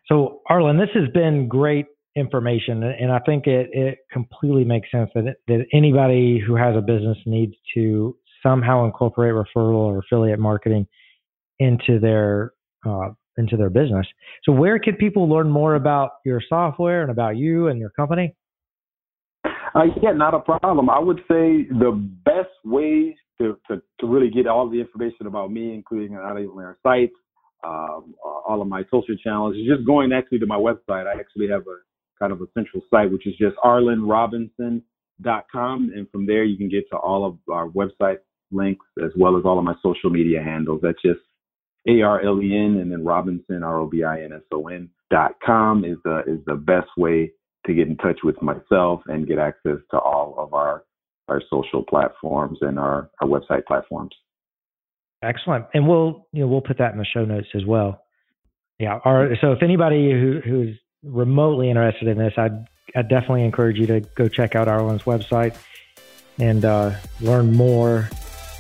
So, 0.07 0.42
Arlen, 0.48 0.78
this 0.78 0.90
has 0.94 1.09
been 1.12 1.48
great 1.48 1.87
information, 2.14 2.83
and 2.83 3.11
I 3.11 3.18
think 3.20 3.46
it, 3.46 3.70
it 3.72 3.98
completely 4.12 4.64
makes 4.64 4.90
sense 4.92 5.11
that 5.14 5.37
that 5.48 5.64
anybody 5.72 6.40
who 6.46 6.54
has 6.54 6.76
a 6.76 6.83
business 6.83 7.16
needs 7.26 7.54
to 7.74 8.16
somehow 8.44 8.85
incorporate 8.85 9.35
referral 9.35 9.76
or 9.76 9.98
affiliate 9.98 10.38
marketing 10.38 10.87
into 11.59 11.98
their 11.98 12.52
uh, 12.87 13.09
into 13.37 13.57
their 13.57 13.70
business. 13.70 14.07
So, 14.44 14.52
where 14.52 14.78
could 14.78 14.98
people 14.98 15.28
learn 15.28 15.50
more 15.50 15.74
about 15.74 16.11
your 16.24 16.40
software 16.48 17.02
and 17.02 17.11
about 17.11 17.37
you 17.37 17.66
and 17.68 17.80
your 17.80 17.90
company? 17.90 18.37
Uh, 19.74 19.87
yeah, 20.00 20.12
not 20.12 20.35
a 20.35 20.38
problem. 20.38 20.88
I 20.88 21.00
would 21.00 21.18
say 21.28 21.66
the 21.68 21.90
best 22.24 22.48
way 22.64 23.16
to, 23.38 23.59
to, 23.68 23.83
to 24.00 24.07
really 24.07 24.30
get 24.30 24.46
all 24.46 24.70
the 24.70 24.80
information 24.80 25.26
about 25.26 25.50
me, 25.50 25.74
including 25.74 26.14
not 26.14 26.37
only 26.37 26.64
our 26.64 26.78
site, 26.85 27.11
um, 27.64 28.14
all 28.24 28.62
of 28.62 28.68
my 28.68 28.85
social 28.85 29.16
channels, 29.22 29.57
is 29.57 29.66
just 29.66 29.85
going 29.85 30.12
actually 30.12 30.38
to 30.38 30.46
my 30.46 30.57
website. 30.57 31.09
I 31.09 31.18
actually 31.18 31.48
have 31.48 31.62
a 31.62 31.78
kind 32.20 32.33
of 32.33 32.40
a 32.40 32.46
central 32.54 32.85
site, 32.88 33.11
which 33.11 33.26
is 33.26 33.35
just 33.37 33.57
arlenrobinson.com. 33.64 35.90
And 35.96 36.09
from 36.11 36.26
there, 36.26 36.44
you 36.44 36.57
can 36.57 36.68
get 36.68 36.88
to 36.90 36.96
all 36.96 37.26
of 37.26 37.37
our 37.52 37.68
website 37.68 38.18
links 38.50 38.87
as 39.02 39.11
well 39.16 39.37
as 39.37 39.44
all 39.44 39.59
of 39.59 39.64
my 39.64 39.74
social 39.83 40.11
media 40.11 40.42
handles. 40.42 40.80
That's 40.83 41.00
just 41.02 41.20
A 41.88 42.02
R 42.02 42.24
L 42.24 42.40
E 42.42 42.57
N 42.57 42.78
and 42.80 42.92
then 42.92 43.04
Robinson, 43.04 43.62
R 43.62 43.78
O 43.78 43.87
B 43.87 44.04
I 44.04 44.22
N 44.22 44.33
S 44.33 44.42
O 44.52 44.68
N 44.68 44.90
dot 45.11 45.33
com 45.44 45.85
is 45.85 45.96
the, 46.04 46.22
is 46.26 46.40
the 46.46 46.54
best 46.54 46.88
way 46.96 47.33
to 47.66 47.74
get 47.74 47.88
in 47.88 47.96
touch 47.96 48.20
with 48.22 48.40
myself 48.42 49.00
and 49.07 49.26
get 49.26 49.38
access 49.38 49.78
to 49.90 49.98
all 49.98 50.35
of 50.38 50.54
our, 50.54 50.85
our 51.28 51.40
social 51.50 51.83
platforms 51.83 52.59
and 52.61 52.78
our, 52.78 53.11
our 53.20 53.28
website 53.28 53.64
platforms. 53.66 54.14
Excellent. 55.22 55.64
And 55.72 55.88
we'll, 55.88 56.26
you 56.33 56.40
know, 56.42 56.48
we'll 56.48 56.61
put 56.61 56.78
that 56.78 56.92
in 56.92 56.98
the 56.98 57.07
show 57.07 57.24
notes 57.24 57.48
as 57.54 57.64
well. 57.64 58.02
Yeah. 58.78 58.98
Our, 59.04 59.37
so 59.40 59.52
if 59.52 59.62
anybody 59.62 60.11
who, 60.11 60.40
who's 60.44 60.76
remotely 61.02 61.70
interested 61.70 62.09
in 62.09 62.18
this, 62.18 62.35
I'd, 62.37 62.66
I'd 62.94 63.09
definitely 63.09 63.44
encourage 63.44 63.78
you 63.78 63.87
to 63.87 64.00
go 64.00 64.28
check 64.28 64.54
out 64.54 64.68
Arlen's 64.68 65.04
website 65.04 65.57
and 66.38 66.64
uh, 66.64 66.92
learn 67.20 67.52
more 67.52 68.11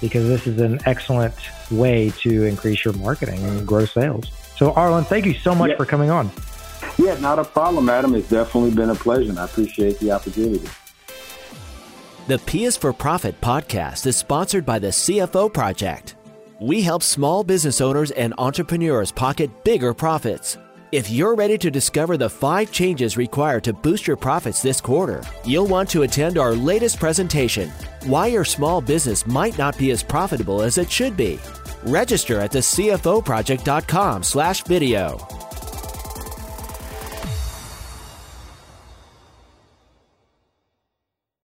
because 0.04 0.28
this 0.28 0.46
is 0.46 0.60
an 0.60 0.78
excellent 0.84 1.34
way 1.70 2.10
to 2.18 2.44
increase 2.44 2.84
your 2.84 2.92
marketing 2.94 3.42
and 3.42 3.66
grow 3.66 3.86
sales. 3.86 4.30
So, 4.56 4.72
Arlen, 4.74 5.04
thank 5.04 5.24
you 5.24 5.32
so 5.32 5.54
much 5.54 5.70
yeah. 5.70 5.76
for 5.78 5.86
coming 5.86 6.10
on. 6.10 6.30
Yeah, 6.98 7.18
not 7.20 7.38
a 7.38 7.44
problem, 7.44 7.88
Adam. 7.88 8.14
It's 8.14 8.28
definitely 8.28 8.72
been 8.72 8.90
a 8.90 8.94
pleasure, 8.94 9.30
and 9.30 9.38
I 9.38 9.46
appreciate 9.46 9.98
the 10.00 10.12
opportunity. 10.12 10.68
The 12.26 12.38
P 12.40 12.64
is 12.64 12.76
for 12.76 12.92
Profit 12.92 13.40
podcast 13.40 14.06
is 14.06 14.16
sponsored 14.16 14.66
by 14.66 14.78
the 14.78 14.88
CFO 14.88 15.50
Project. 15.52 16.16
We 16.60 16.82
help 16.82 17.02
small 17.02 17.42
business 17.42 17.80
owners 17.80 18.10
and 18.10 18.34
entrepreneurs 18.36 19.10
pocket 19.10 19.64
bigger 19.64 19.94
profits. 19.94 20.58
If 20.92 21.10
you're 21.10 21.34
ready 21.34 21.58
to 21.58 21.70
discover 21.70 22.16
the 22.16 22.28
five 22.28 22.70
changes 22.70 23.16
required 23.16 23.64
to 23.64 23.72
boost 23.72 24.06
your 24.06 24.16
profits 24.16 24.62
this 24.62 24.80
quarter, 24.80 25.22
you'll 25.44 25.66
want 25.66 25.88
to 25.90 26.02
attend 26.02 26.38
our 26.38 26.54
latest 26.54 27.00
presentation 27.00 27.70
Why 28.04 28.26
Your 28.28 28.44
Small 28.44 28.80
Business 28.80 29.26
Might 29.26 29.58
Not 29.58 29.78
Be 29.78 29.90
as 29.90 30.02
Profitable 30.02 30.62
as 30.62 30.78
It 30.78 30.90
Should 30.90 31.16
Be. 31.16 31.40
Register 31.84 32.38
at 32.38 32.52
the 32.52 32.60
CFOproject.com 32.60 34.22
slash 34.22 34.62
video. 34.64 35.16